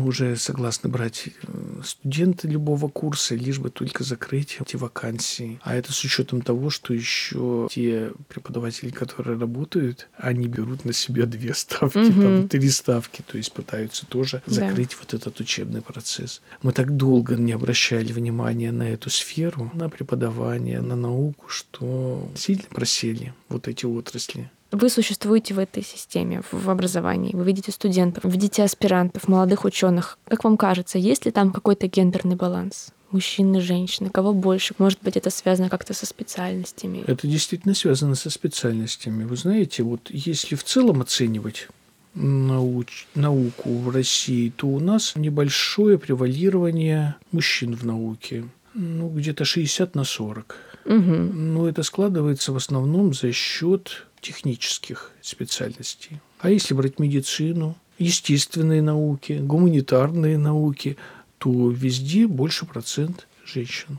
уже 0.05 0.37
согласны 0.37 0.91
брать 0.91 1.29
э, 1.29 1.81
студенты 1.85 2.49
любого 2.49 2.89
курса, 2.89 3.35
лишь 3.35 3.59
бы 3.59 3.71
только 3.71 4.03
закрыть 4.03 4.59
эти 4.61 4.77
вакансии. 4.77 5.61
А 5.63 5.75
это 5.75 5.93
с 5.93 6.03
учетом 6.05 6.43
того, 6.43 6.71
что 6.71 6.93
еще 6.93 7.69
те 7.71 8.13
преподаватели, 8.29 8.91
которые 8.91 9.39
работают, 9.39 10.09
они 10.17 10.49
берут 10.49 10.85
на 10.85 10.93
себя 10.93 11.27
две 11.27 11.55
ставки, 11.55 11.99
угу. 11.99 12.23
там 12.23 12.49
три 12.49 12.69
ставки, 12.71 13.23
то 13.23 13.37
есть 13.37 13.53
пытаются 13.53 14.05
тоже 14.07 14.43
закрыть 14.47 14.91
да. 14.91 14.97
вот 15.01 15.15
этот 15.15 15.39
учебный 15.41 15.83
процесс. 15.83 16.43
Мы 16.63 16.73
так 16.73 16.97
долго 16.97 17.37
не 17.37 17.53
обращали 17.53 18.13
внимания 18.13 18.73
на 18.73 18.89
эту 18.89 19.11
сферу, 19.11 19.71
на 19.75 19.89
преподавание, 19.89 20.81
на 20.81 20.97
науку, 20.97 21.49
что 21.49 22.29
сильно 22.35 22.65
просели 22.71 23.33
вот 23.49 23.69
эти 23.69 23.85
отрасли. 23.87 24.51
Вы 24.73 24.91
существуете 24.91 25.55
в 25.55 25.59
этой 25.59 25.83
системе, 25.83 26.43
в 26.51 26.69
образовании. 26.69 27.35
Вы 27.35 27.45
видите 27.45 27.71
студентов, 27.71 28.25
видите 28.25 28.65
аспирантов, 28.65 29.29
молодых 29.29 29.65
ученых. 29.65 30.19
Как 30.27 30.45
вам 30.45 30.57
кажется, 30.57 30.99
есть 30.99 31.25
ли 31.25 31.31
там 31.31 31.53
какой-то 31.53 31.87
гендерный 31.87 32.37
баланс? 32.37 32.93
мужчины, 33.13 33.61
женщины, 33.61 34.11
кого 34.11 34.35
больше? 34.35 34.75
Может 34.79 34.99
быть, 35.03 35.17
это 35.17 35.31
связано 35.31 35.69
как-то 35.69 35.95
со 35.95 36.07
специальностями? 36.07 37.05
Это 37.07 37.27
действительно 37.27 37.75
связано 37.75 38.15
со 38.15 38.31
специальностями. 38.31 39.25
Вы 39.25 39.37
знаете, 39.37 39.83
вот 39.83 40.11
если 40.11 40.55
в 40.55 40.65
целом 40.65 41.01
оценивать 41.01 41.69
науч... 42.15 43.07
науку 43.15 43.77
в 43.79 43.91
России, 43.91 44.53
то 44.55 44.67
у 44.67 44.81
нас 44.81 45.15
небольшое 45.17 45.99
превалирование 45.99 47.17
мужчин 47.33 47.75
в 47.75 47.87
науке. 47.87 48.45
Ну, 48.75 49.09
где-то 49.09 49.45
60 49.45 49.95
на 49.95 50.05
40. 50.05 50.57
Но 50.87 51.69
это 51.69 51.83
складывается 51.83 52.53
в 52.53 52.57
основном 52.57 53.13
за 53.13 53.33
счет 53.33 54.07
технических 54.21 55.13
специальностей. 55.21 56.21
А 56.39 56.51
если 56.51 56.75
брать 56.75 56.99
медицину, 56.99 57.77
естественные 57.99 58.83
науки, 58.83 59.41
гуманитарные 59.43 60.39
науки, 60.39 60.97
то 61.39 61.71
везде 61.71 62.27
больше 62.27 62.67
процент 62.67 63.27
женщин. 63.45 63.99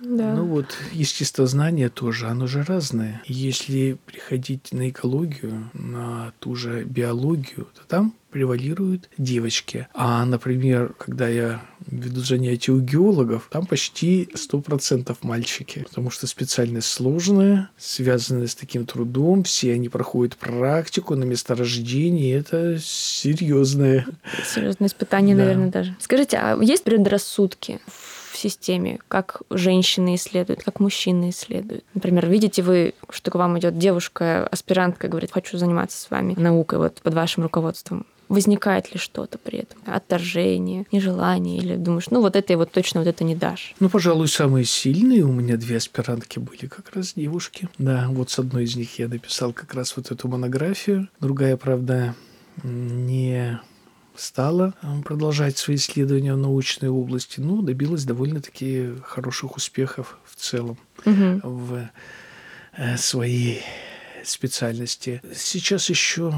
Да. 0.00 0.34
Ну 0.34 0.44
вот, 0.46 0.76
естествознание 0.92 1.88
тоже, 1.88 2.26
оно 2.26 2.46
же 2.46 2.62
разное. 2.62 3.22
Если 3.26 3.96
приходить 4.06 4.72
на 4.72 4.90
экологию, 4.90 5.70
на 5.72 6.32
ту 6.40 6.54
же 6.54 6.84
биологию, 6.84 7.68
то 7.74 7.86
там 7.86 8.14
превалируют 8.30 9.08
девочки. 9.16 9.86
А, 9.94 10.24
например, 10.24 10.92
когда 10.98 11.28
я 11.28 11.62
веду 11.86 12.20
занятия 12.20 12.72
у 12.72 12.80
геологов, 12.80 13.48
там 13.50 13.64
почти 13.64 14.28
100% 14.34 15.16
мальчики, 15.22 15.84
потому 15.88 16.10
что 16.10 16.26
специальность 16.26 16.88
сложная, 16.88 17.70
связанная 17.78 18.48
с 18.48 18.56
таким 18.56 18.86
трудом, 18.86 19.44
все 19.44 19.74
они 19.74 19.88
проходят 19.88 20.36
практику 20.36 21.14
на 21.14 21.22
месторождении, 21.22 22.34
это 22.34 22.76
серьезное. 22.82 24.06
Серьезное 24.44 24.88
испытание, 24.88 25.36
да. 25.36 25.42
наверное, 25.44 25.70
даже. 25.70 25.96
Скажите, 26.00 26.38
а 26.38 26.60
есть 26.60 26.82
предрассудки 26.82 27.80
в 27.86 28.23
системе, 28.36 28.98
как 29.08 29.42
женщины 29.50 30.14
исследуют, 30.16 30.62
как 30.62 30.80
мужчины 30.80 31.30
исследуют. 31.30 31.84
Например, 31.94 32.26
видите 32.26 32.62
вы, 32.62 32.94
что 33.10 33.30
к 33.30 33.34
вам 33.34 33.58
идет 33.58 33.78
девушка, 33.78 34.46
аспирантка, 34.46 35.08
говорит, 35.08 35.32
хочу 35.32 35.58
заниматься 35.58 36.00
с 36.00 36.10
вами 36.10 36.34
наукой 36.36 36.78
вот 36.78 37.00
под 37.02 37.14
вашим 37.14 37.44
руководством. 37.44 38.06
Возникает 38.28 38.92
ли 38.92 38.98
что-то 38.98 39.38
при 39.38 39.60
этом? 39.60 39.78
Отторжение, 39.86 40.86
нежелание? 40.90 41.58
Или 41.58 41.76
думаешь, 41.76 42.10
ну 42.10 42.20
вот 42.20 42.36
это 42.36 42.52
и 42.52 42.56
вот 42.56 42.72
точно 42.72 43.00
вот 43.00 43.06
это 43.06 43.22
не 43.22 43.36
дашь? 43.36 43.74
Ну, 43.80 43.88
пожалуй, 43.88 44.28
самые 44.28 44.64
сильные 44.64 45.24
у 45.24 45.32
меня 45.32 45.56
две 45.56 45.76
аспирантки 45.76 46.38
были 46.38 46.66
как 46.66 46.94
раз 46.94 47.12
девушки. 47.14 47.68
Да, 47.78 48.06
вот 48.10 48.30
с 48.30 48.38
одной 48.38 48.64
из 48.64 48.76
них 48.76 48.98
я 48.98 49.08
написал 49.08 49.52
как 49.52 49.74
раз 49.74 49.96
вот 49.96 50.10
эту 50.10 50.26
монографию. 50.28 51.08
Другая, 51.20 51.56
правда, 51.56 52.14
не 52.62 53.60
стала 54.16 54.74
э, 54.82 55.02
продолжать 55.02 55.58
свои 55.58 55.76
исследования 55.76 56.34
в 56.34 56.38
научной 56.38 56.88
области, 56.88 57.40
но 57.40 57.62
добилась 57.62 58.04
довольно-таки 58.04 58.94
хороших 59.02 59.56
успехов 59.56 60.18
в 60.24 60.36
целом 60.36 60.78
угу. 61.04 61.40
в 61.42 61.88
э, 62.76 62.96
своей 62.96 63.62
специальности. 64.24 65.20
Сейчас 65.34 65.90
еще 65.90 66.32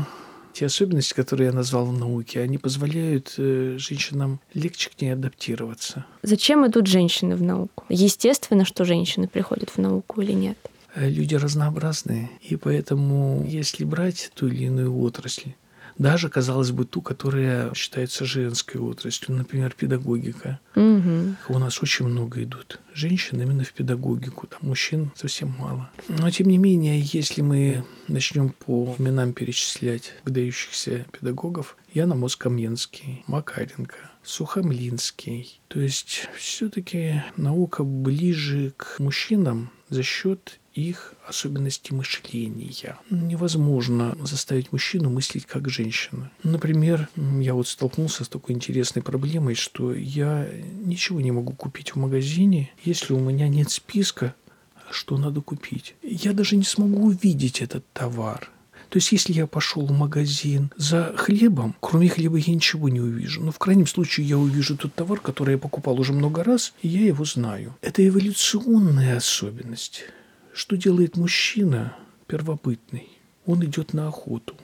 те 0.53 0.67
особенности, 0.67 1.12
которые 1.12 1.49
я 1.49 1.53
назвал 1.53 1.87
в 1.87 1.99
науке, 1.99 2.41
они 2.41 2.57
позволяют 2.57 3.35
э, 3.37 3.77
женщинам 3.79 4.41
легче 4.55 4.91
к 4.91 5.01
ней 5.01 5.11
адаптироваться. 5.11 6.07
Зачем 6.23 6.67
идут 6.67 6.87
женщины 6.87 7.37
в 7.37 7.43
науку? 7.43 7.85
Естественно, 7.91 8.65
что 8.65 8.85
женщины 8.85 9.29
приходят 9.29 9.71
в 9.71 9.79
науку 9.79 10.23
или 10.23 10.33
нет? 10.33 10.57
Люди 10.95 11.35
разнообразные, 11.35 12.31
и 12.41 12.57
поэтому, 12.57 13.45
если 13.47 13.85
брать 13.85 14.31
ту 14.35 14.47
или 14.47 14.65
иную 14.65 14.99
отрасль, 14.99 15.53
даже, 15.99 16.29
казалось 16.29 16.71
бы, 16.71 16.85
ту, 16.85 17.01
которая 17.01 17.73
считается 17.75 18.25
женской 18.25 18.81
отраслью, 18.81 19.37
например, 19.37 19.75
педагогика. 19.77 20.61
Угу. 20.75 21.37
У 21.49 21.59
нас 21.59 21.83
очень 21.83 22.07
много 22.07 22.43
идут 22.43 22.81
женщин 22.97 23.41
именно 23.41 23.63
в 23.65 23.73
педагогику, 23.73 24.47
там 24.47 24.61
мужчин 24.63 25.13
совсем 25.15 25.55
мало. 25.59 25.91
Но, 26.09 26.31
тем 26.31 26.49
не 26.49 26.59
менее, 26.59 27.01
если 27.01 27.43
мы 27.43 27.85
начнем 28.09 28.51
по 28.51 28.95
именам 28.99 29.33
перечислять 29.33 30.15
выдающихся 30.25 31.07
педагогов, 31.13 31.77
Яна 31.93 32.15
Москамьенский, 32.15 33.23
Макаренко, 33.27 33.97
Сухомлинский. 34.23 35.61
То 35.69 35.81
есть 35.81 36.29
все-таки 36.37 37.23
наука 37.37 37.85
ближе 37.85 38.73
к 38.77 38.99
мужчинам 38.99 39.71
за 39.89 40.03
счет 40.03 40.59
их 40.77 41.15
особенности 41.27 41.93
мышления. 41.93 42.99
Невозможно 43.11 44.17
заставить 44.23 44.73
мужчину 44.73 45.11
мыслить 45.11 45.47
как 45.47 45.69
женщина. 45.69 46.31
Например, 46.43 47.09
я 47.17 47.55
вот 47.55 47.67
столкнулся 47.67 48.25
с 48.25 48.29
такой 48.29 48.55
интересной 48.55 49.03
проблемой, 49.03 49.55
что 49.55 49.95
я 49.95 50.49
ничего 50.85 51.21
не 51.21 51.33
могу 51.33 51.53
купить 51.53 51.95
в 51.95 51.97
магазине, 51.97 52.71
если 52.85 53.15
у 53.15 53.21
меня 53.21 53.49
нет 53.49 53.71
списка, 53.71 54.35
что 54.91 55.17
надо 55.17 55.41
купить. 55.41 55.95
Я 56.03 56.33
даже 56.33 56.57
не 56.57 56.65
смогу 56.65 57.07
увидеть 57.07 57.61
этот 57.61 57.85
товар. 57.93 58.51
То 58.89 58.99
есть, 58.99 59.11
если 59.11 59.33
я 59.33 59.47
пошел 59.49 59.85
в 59.85 59.91
магазин 59.91 60.71
за 60.77 61.12
хлебом, 61.17 61.75
кроме 61.81 62.09
хлеба 62.09 62.37
я 62.37 62.55
ничего 62.55 62.89
не 62.89 63.01
увижу. 63.01 63.43
Но 63.43 63.51
в 63.51 63.59
крайнем 63.59 63.87
случае 63.87 64.29
я 64.29 64.39
увижу 64.39 64.77
тот 64.77 64.95
товар, 64.95 65.19
который 65.19 65.53
я 65.53 65.59
покупал 65.59 65.99
уже 65.99 66.12
много 66.12 66.45
раз, 66.45 66.73
и 66.83 66.89
я 66.89 67.07
его 67.07 67.25
знаю. 67.25 67.75
Это 67.83 68.07
эволюционная 68.07 69.17
особенность. 69.17 70.05
Что 70.57 70.79
делает 70.79 71.19
мужчина 71.19 71.95
первобытный? 72.27 73.11
Он 73.45 73.62
идет 73.62 73.92
на 73.92 74.09
охоту. 74.09 74.55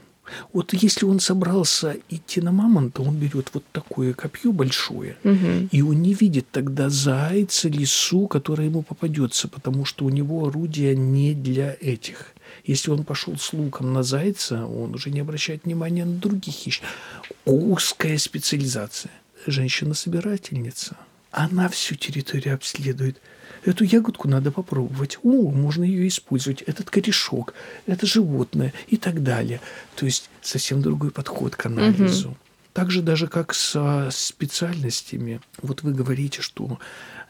Вот 0.55 0.72
если 0.72 1.05
он 1.05 1.20
собрался 1.20 1.98
идти 2.09 2.40
на 2.40 2.50
мамонта, 2.50 3.02
он 3.02 3.16
берет 3.16 3.50
вот 3.52 3.64
такое 3.72 4.14
копье 4.14 4.52
большое, 4.52 5.18
угу. 5.22 5.68
и 5.70 5.83
он 5.83 6.00
не 6.00 6.14
видит 6.14 6.46
тогда 6.50 6.88
зайца, 6.88 7.68
лису, 7.68 8.26
которая 8.26 8.68
ему 8.68 8.81
попадется, 8.83 9.48
потому 9.48 9.85
что 9.85 10.07
у 10.07 10.09
него 10.09 10.46
орудия 10.46 10.96
не 10.96 11.35
для 11.35 11.76
этих. 11.78 12.28
Если 12.64 12.90
он 12.90 13.05
пошел 13.05 13.37
с 13.37 13.52
луком 13.52 13.92
на 13.92 14.02
зайца, 14.02 14.64
он 14.64 14.94
уже 14.94 15.11
не 15.11 15.20
обращает 15.20 15.64
внимания 15.64 16.07
на 16.07 16.16
других 16.16 16.55
хищников. 16.55 16.96
Узкая 17.44 18.16
специализация. 18.16 19.12
Женщина-собирательница. 19.46 20.96
Она 21.33 21.68
всю 21.68 21.96
территорию 21.96 22.55
обследует– 22.55 23.20
Эту 23.64 23.85
ягодку 23.85 24.29
надо 24.29 24.51
попробовать. 24.51 25.18
О, 25.22 25.51
можно 25.51 25.85
ее 25.85 26.09
использовать. 26.09 26.62
Этот 26.62 26.90
корешок, 26.90 27.55
это 27.87 28.07
животное 28.07 28.72
и 28.88 28.96
так 28.96 29.22
далее. 29.22 29.61
То 29.94 30.07
есть 30.07 30.31
совсем 30.40 30.83
другой 30.83 31.11
подход 31.11 31.57
к 31.57 31.66
анализу. 31.66 32.31
Угу. 32.31 32.37
Так 32.72 32.90
же 32.90 33.03
даже 33.03 33.29
как 33.29 33.55
со 33.55 34.09
специальностями. 34.11 35.40
Вот 35.61 35.83
вы 35.83 35.92
говорите, 35.92 36.40
что 36.42 36.79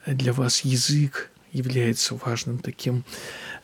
для 0.06 0.32
вас 0.32 0.60
язык 0.60 1.30
является 1.52 2.14
важным 2.14 2.58
таким 2.58 3.04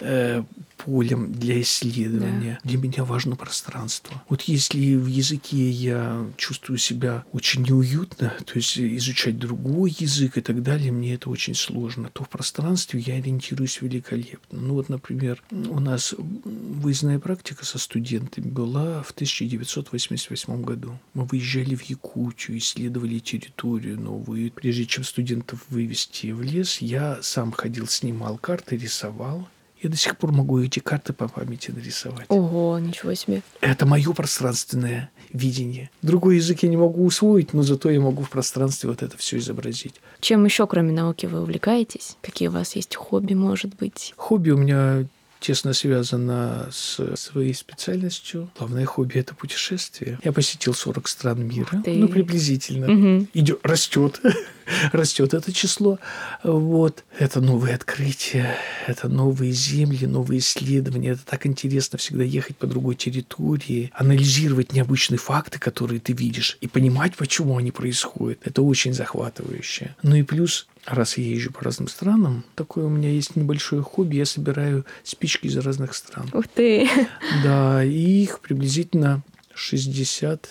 э, 0.01 0.43
полем 0.79 1.33
для 1.33 1.61
исследования. 1.61 2.59
Да. 2.63 2.71
Для 2.71 2.79
меня 2.79 3.05
важно 3.05 3.37
пространство. 3.37 4.23
Вот 4.29 4.43
если 4.43 4.95
в 4.95 5.07
языке 5.07 5.69
я 5.71 6.25
чувствую 6.37 6.79
себя 6.79 7.25
очень 7.33 7.63
неуютно, 7.63 8.35
то 8.45 8.53
есть 8.55 8.79
изучать 8.79 9.39
другой 9.39 9.95
язык 9.99 10.39
и 10.39 10.41
так 10.41 10.63
далее, 10.63 10.93
мне 10.93 11.15
это 11.15 11.31
очень 11.31 11.55
сложно, 11.55 12.11
то 12.13 12.25
в 12.25 12.29
пространстве 12.29 13.01
я 13.01 13.15
ориентируюсь 13.17 13.83
великолепно. 13.83 14.61
Ну 14.61 14.75
вот, 14.75 14.89
например, 14.89 15.43
у 15.51 15.81
нас 15.81 16.15
выездная 16.19 17.19
практика 17.19 17.65
со 17.65 17.79
студентами 17.79 18.49
была 18.49 19.03
в 19.03 19.11
1988 19.11 20.63
году. 20.63 20.99
Мы 21.15 21.25
выезжали 21.25 21.75
в 21.75 21.83
Якутию, 21.83 22.59
исследовали 22.59 23.19
территорию 23.19 24.01
новую. 24.01 24.51
Прежде 24.53 24.87
чем 24.87 25.05
студентов 25.05 25.65
вывести 25.69 26.31
в 26.31 26.43
лес, 26.43 26.79
я 26.79 27.19
сам 27.23 27.53
ходил, 27.53 27.87
снимал 27.87 28.39
карты, 28.39 28.77
рисовал. 28.77 29.49
Я 29.81 29.91
до 29.91 29.97
сих 29.97 30.17
пор 30.17 30.33
могу 30.33 30.61
эти 30.61 30.81
карты 30.81 31.13
по 31.13 31.29
памяти 31.29 31.71
нарисовать. 31.71 32.27
Ого, 32.29 32.79
ничего 32.79 33.15
себе. 33.15 33.43
Это 33.61 33.87
мое 33.87 34.13
пространственное 34.13 35.11
видение. 35.33 35.91
Другой 36.03 36.37
язык 36.37 36.63
я 36.63 36.69
не 36.69 36.77
могу 36.77 37.05
усвоить, 37.05 37.53
но 37.53 37.63
зато 37.63 37.91
я 37.91 38.01
могу 38.01 38.23
в 38.23 38.31
пространстве 38.31 38.89
вот 38.89 39.03
это 39.03 39.17
все 39.17 39.39
изобразить. 39.39 39.95
Чем 40.21 40.45
еще, 40.45 40.67
кроме 40.67 40.93
науки, 40.93 41.27
вы 41.27 41.43
увлекаетесь? 41.43 42.17
Какие 42.23 42.49
у 42.49 42.53
вас 42.53 42.75
есть 42.75 42.97
хобби, 42.97 43.35
может 43.35 43.77
быть? 43.77 44.15
Хобби 44.17 44.51
у 44.51 44.57
меня 44.57 45.07
тесно 45.41 45.73
связано 45.73 46.69
с 46.73 47.17
своей 47.17 47.55
специальностью. 47.55 48.51
Главное 48.59 48.85
хобби– 48.85 49.15
это 49.19 49.35
путешествие. 49.35 50.19
Я 50.25 50.33
посетил 50.33 50.75
40 50.75 51.07
стран 51.09 51.47
мира. 51.47 51.83
Ну, 51.87 52.09
приблизительно. 52.09 52.93
Угу. 52.93 53.29
Идет, 53.35 53.61
растет. 53.63 54.21
растет 54.93 55.35
это 55.35 55.53
число. 55.53 55.99
Вот. 56.43 57.05
Это 57.19 57.41
новые 57.41 57.75
открытия, 57.75 58.57
это 58.87 59.09
новые 59.09 59.53
земли, 59.53 60.07
новые 60.07 60.41
исследования. 60.41 61.11
Это 61.11 61.25
так 61.25 61.47
интересно 61.47 61.99
всегда 61.99 62.25
ехать 62.25 62.57
по 62.57 62.67
другой 62.67 62.95
территории, 62.95 63.91
анализировать 63.95 64.73
необычные 64.73 65.19
факты, 65.19 65.59
которые 65.59 66.01
ты 66.01 66.13
видишь, 66.13 66.59
и 66.61 66.69
понимать, 66.69 67.17
почему 67.17 67.57
они 67.59 67.71
происходят. 67.71 68.39
Это 68.45 68.63
очень 68.63 68.95
захватывающе. 68.95 69.97
Ну 70.03 70.17
и 70.17 70.23
плюс 70.23 70.67
раз 70.87 71.19
я 71.19 71.25
езжу 71.25 71.53
по 71.53 71.65
разным 71.65 71.89
странам, 71.89 72.45
такое 72.55 72.85
у 72.85 72.89
меня 72.89 73.11
есть 73.11 73.37
небольшое 73.37 73.83
хобби, 73.83 74.17
я 74.17 74.25
собираю 74.25 74.87
спички 75.05 75.47
из 75.47 75.57
разных 75.59 75.95
стран. 75.95 76.29
Ух 76.33 76.47
ты! 76.49 76.89
Да, 77.45 77.85
и 77.85 78.23
их 78.23 78.41
приблизительно 78.41 79.23
60 79.55 80.49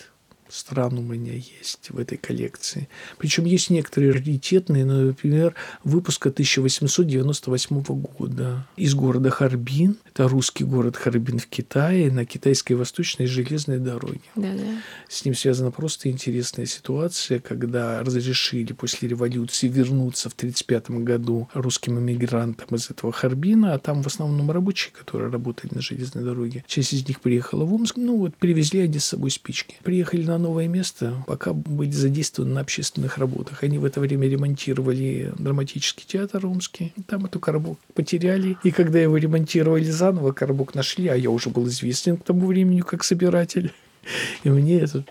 стран 0.48 0.98
у 0.98 1.02
меня 1.02 1.34
есть 1.34 1.90
в 1.90 1.98
этой 1.98 2.18
коллекции. 2.18 2.88
Причем 3.18 3.44
есть 3.44 3.70
некоторые 3.70 4.12
раритетные, 4.12 4.84
например, 4.84 5.54
выпуска 5.84 6.30
1898 6.30 7.82
года 7.82 8.66
из 8.76 8.94
города 8.94 9.30
Харбин. 9.30 9.96
Это 10.06 10.28
русский 10.28 10.64
город 10.64 10.96
Харбин 10.96 11.38
в 11.38 11.46
Китае 11.46 12.10
на 12.10 12.24
китайской 12.24 12.74
восточной 12.74 13.26
железной 13.26 13.78
дороге. 13.78 14.20
Да, 14.36 14.52
да. 14.52 14.82
С 15.08 15.24
ним 15.24 15.34
связана 15.34 15.70
просто 15.70 16.10
интересная 16.10 16.66
ситуация, 16.66 17.40
когда 17.40 18.02
разрешили 18.02 18.72
после 18.72 19.08
революции 19.08 19.68
вернуться 19.68 20.30
в 20.30 20.34
1935 20.34 21.04
году 21.04 21.48
русским 21.54 21.98
иммигрантам 21.98 22.76
из 22.76 22.90
этого 22.90 23.12
Харбина, 23.12 23.74
а 23.74 23.78
там 23.78 24.02
в 24.02 24.06
основном 24.06 24.50
рабочие, 24.50 24.92
которые 24.92 25.30
работали 25.30 25.74
на 25.74 25.80
железной 25.80 26.24
дороге. 26.24 26.64
Часть 26.66 26.92
из 26.92 27.06
них 27.06 27.20
приехала 27.20 27.64
в 27.64 27.74
Омск, 27.74 27.96
ну 27.96 28.16
вот 28.16 28.36
привезли 28.36 28.80
они 28.80 28.98
с 28.98 29.04
собой 29.04 29.30
спички. 29.30 29.76
Приехали 29.82 30.24
на 30.24 30.37
новое 30.38 30.68
место, 30.68 31.22
пока 31.26 31.52
были 31.52 31.90
задействованы 31.90 32.54
на 32.54 32.60
общественных 32.60 33.18
работах. 33.18 33.62
Они 33.62 33.78
в 33.78 33.84
это 33.84 34.00
время 34.00 34.28
ремонтировали 34.28 35.32
драматический 35.38 36.04
театр 36.06 36.46
омский. 36.46 36.92
Там 37.06 37.26
эту 37.26 37.40
коробок 37.40 37.78
потеряли. 37.94 38.56
И 38.62 38.70
когда 38.70 38.98
его 38.98 39.16
ремонтировали 39.16 39.84
заново, 39.84 40.32
коробок 40.32 40.74
нашли, 40.74 41.08
а 41.08 41.14
я 41.14 41.30
уже 41.30 41.50
был 41.50 41.66
известен 41.68 42.16
к 42.16 42.24
тому 42.24 42.46
времени 42.46 42.80
как 42.80 43.04
собиратель. 43.04 43.72
И 44.44 44.50
мне 44.50 44.80
этот 44.80 45.08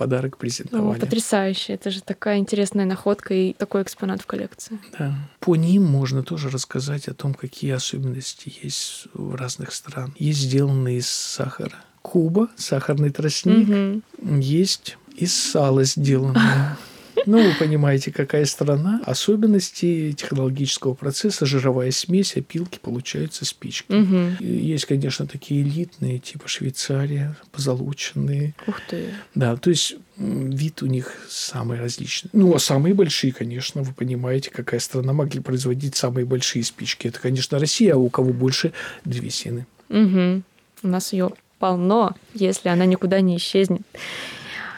подарок 0.00 0.38
презентовали. 0.38 0.94
Ну, 0.94 1.00
потрясающе. 1.00 1.74
Это 1.74 1.90
же 1.90 2.02
такая 2.02 2.38
интересная 2.38 2.86
находка 2.86 3.34
и 3.34 3.52
такой 3.52 3.82
экспонат 3.82 4.22
в 4.22 4.26
коллекции. 4.26 4.78
Да. 4.98 5.14
По 5.40 5.56
ним 5.56 5.84
можно 5.84 6.22
тоже 6.22 6.48
рассказать 6.48 7.06
о 7.08 7.12
том, 7.12 7.34
какие 7.34 7.72
особенности 7.72 8.50
есть 8.62 9.08
в 9.12 9.34
разных 9.34 9.74
странах. 9.74 10.18
Есть 10.18 10.40
сделанные 10.40 10.98
из 10.98 11.08
сахара 11.08 11.74
Куба, 12.02 12.48
сахарный 12.56 13.10
тростник, 13.10 14.02
угу. 14.18 14.36
есть 14.40 14.96
из 15.16 15.34
сала 15.34 15.84
сделанное. 15.84 16.76
Ну, 17.26 17.42
вы 17.42 17.54
понимаете, 17.58 18.12
какая 18.12 18.44
страна. 18.46 19.02
Особенности 19.04 20.12
технологического 20.12 20.94
процесса, 20.94 21.46
жировая 21.46 21.90
смесь, 21.90 22.36
опилки 22.36 22.78
получаются 22.80 23.44
спички. 23.44 23.92
Угу. 23.92 24.42
Есть, 24.42 24.86
конечно, 24.86 25.26
такие 25.26 25.62
элитные, 25.62 26.18
типа 26.18 26.48
Швейцария, 26.48 27.36
позолоченные. 27.52 28.54
Ух 28.66 28.80
ты. 28.88 29.10
Да, 29.34 29.56
то 29.56 29.70
есть 29.70 29.96
вид 30.16 30.82
у 30.82 30.86
них 30.86 31.12
самый 31.28 31.78
различный. 31.78 32.30
Ну, 32.32 32.54
а 32.54 32.58
самые 32.58 32.94
большие, 32.94 33.32
конечно, 33.32 33.82
вы 33.82 33.92
понимаете, 33.92 34.50
какая 34.50 34.80
страна 34.80 35.12
могли 35.12 35.40
производить 35.40 35.96
самые 35.96 36.24
большие 36.24 36.64
спички. 36.64 37.08
Это, 37.08 37.20
конечно, 37.20 37.58
Россия, 37.58 37.94
а 37.94 37.98
у 37.98 38.08
кого 38.08 38.32
больше 38.32 38.72
древесины. 39.04 39.66
Угу. 39.88 40.42
У 40.82 40.88
нас 40.88 41.12
ее 41.12 41.32
полно, 41.60 42.16
если 42.34 42.70
она 42.70 42.86
никуда 42.86 43.20
не 43.20 43.36
исчезнет. 43.36 43.82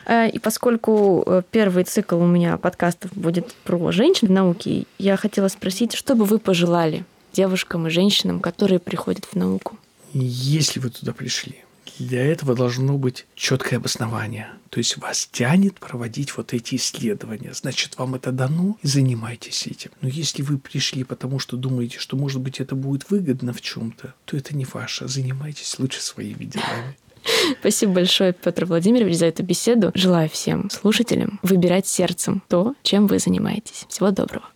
Э, 0.04 0.28
и 0.28 0.38
поскольку 0.38 1.22
э, 1.24 1.42
первый 1.50 1.84
цикл 1.84 2.16
у 2.16 2.26
меня 2.26 2.58
подкастов 2.58 3.12
будет 3.14 3.54
про 3.64 3.90
женщин 3.92 4.28
в 4.28 4.30
науке, 4.32 4.84
я 4.98 5.16
хотела 5.16 5.48
спросить, 5.48 5.94
что 5.94 6.14
бы 6.14 6.26
вы 6.26 6.38
пожелали 6.38 7.04
девушкам 7.32 7.86
и 7.86 7.90
женщинам, 7.90 8.40
которые 8.40 8.78
приходят 8.78 9.24
в 9.24 9.36
науку? 9.36 9.78
Если 10.12 10.80
вы 10.80 10.90
туда 10.90 11.12
пришли, 11.12 11.64
для 12.06 12.24
этого 12.24 12.54
должно 12.54 12.98
быть 12.98 13.26
четкое 13.34 13.78
обоснование. 13.78 14.48
То 14.70 14.78
есть 14.78 14.96
вас 14.96 15.28
тянет 15.30 15.78
проводить 15.78 16.36
вот 16.36 16.54
эти 16.54 16.76
исследования. 16.76 17.52
Значит, 17.52 17.98
вам 17.98 18.14
это 18.14 18.32
дано, 18.32 18.76
и 18.82 18.86
занимайтесь 18.86 19.66
этим. 19.66 19.90
Но 20.00 20.08
если 20.08 20.42
вы 20.42 20.58
пришли 20.58 21.04
потому, 21.04 21.38
что 21.38 21.56
думаете, 21.56 21.98
что, 21.98 22.16
может 22.16 22.40
быть, 22.40 22.60
это 22.60 22.74
будет 22.74 23.10
выгодно 23.10 23.52
в 23.52 23.60
чем-то, 23.60 24.14
то 24.24 24.36
это 24.36 24.56
не 24.56 24.64
ваше. 24.64 25.08
Занимайтесь 25.08 25.78
лучше 25.78 26.00
своими 26.00 26.44
делами. 26.44 26.96
Спасибо 27.60 27.92
большое, 27.92 28.32
Петр 28.32 28.64
Владимирович, 28.64 29.16
за 29.16 29.26
эту 29.26 29.42
беседу. 29.42 29.92
Желаю 29.94 30.28
всем 30.28 30.70
слушателям 30.70 31.38
выбирать 31.42 31.86
сердцем 31.86 32.42
то, 32.48 32.74
чем 32.82 33.06
вы 33.06 33.18
занимаетесь. 33.18 33.86
Всего 33.88 34.10
доброго. 34.10 34.48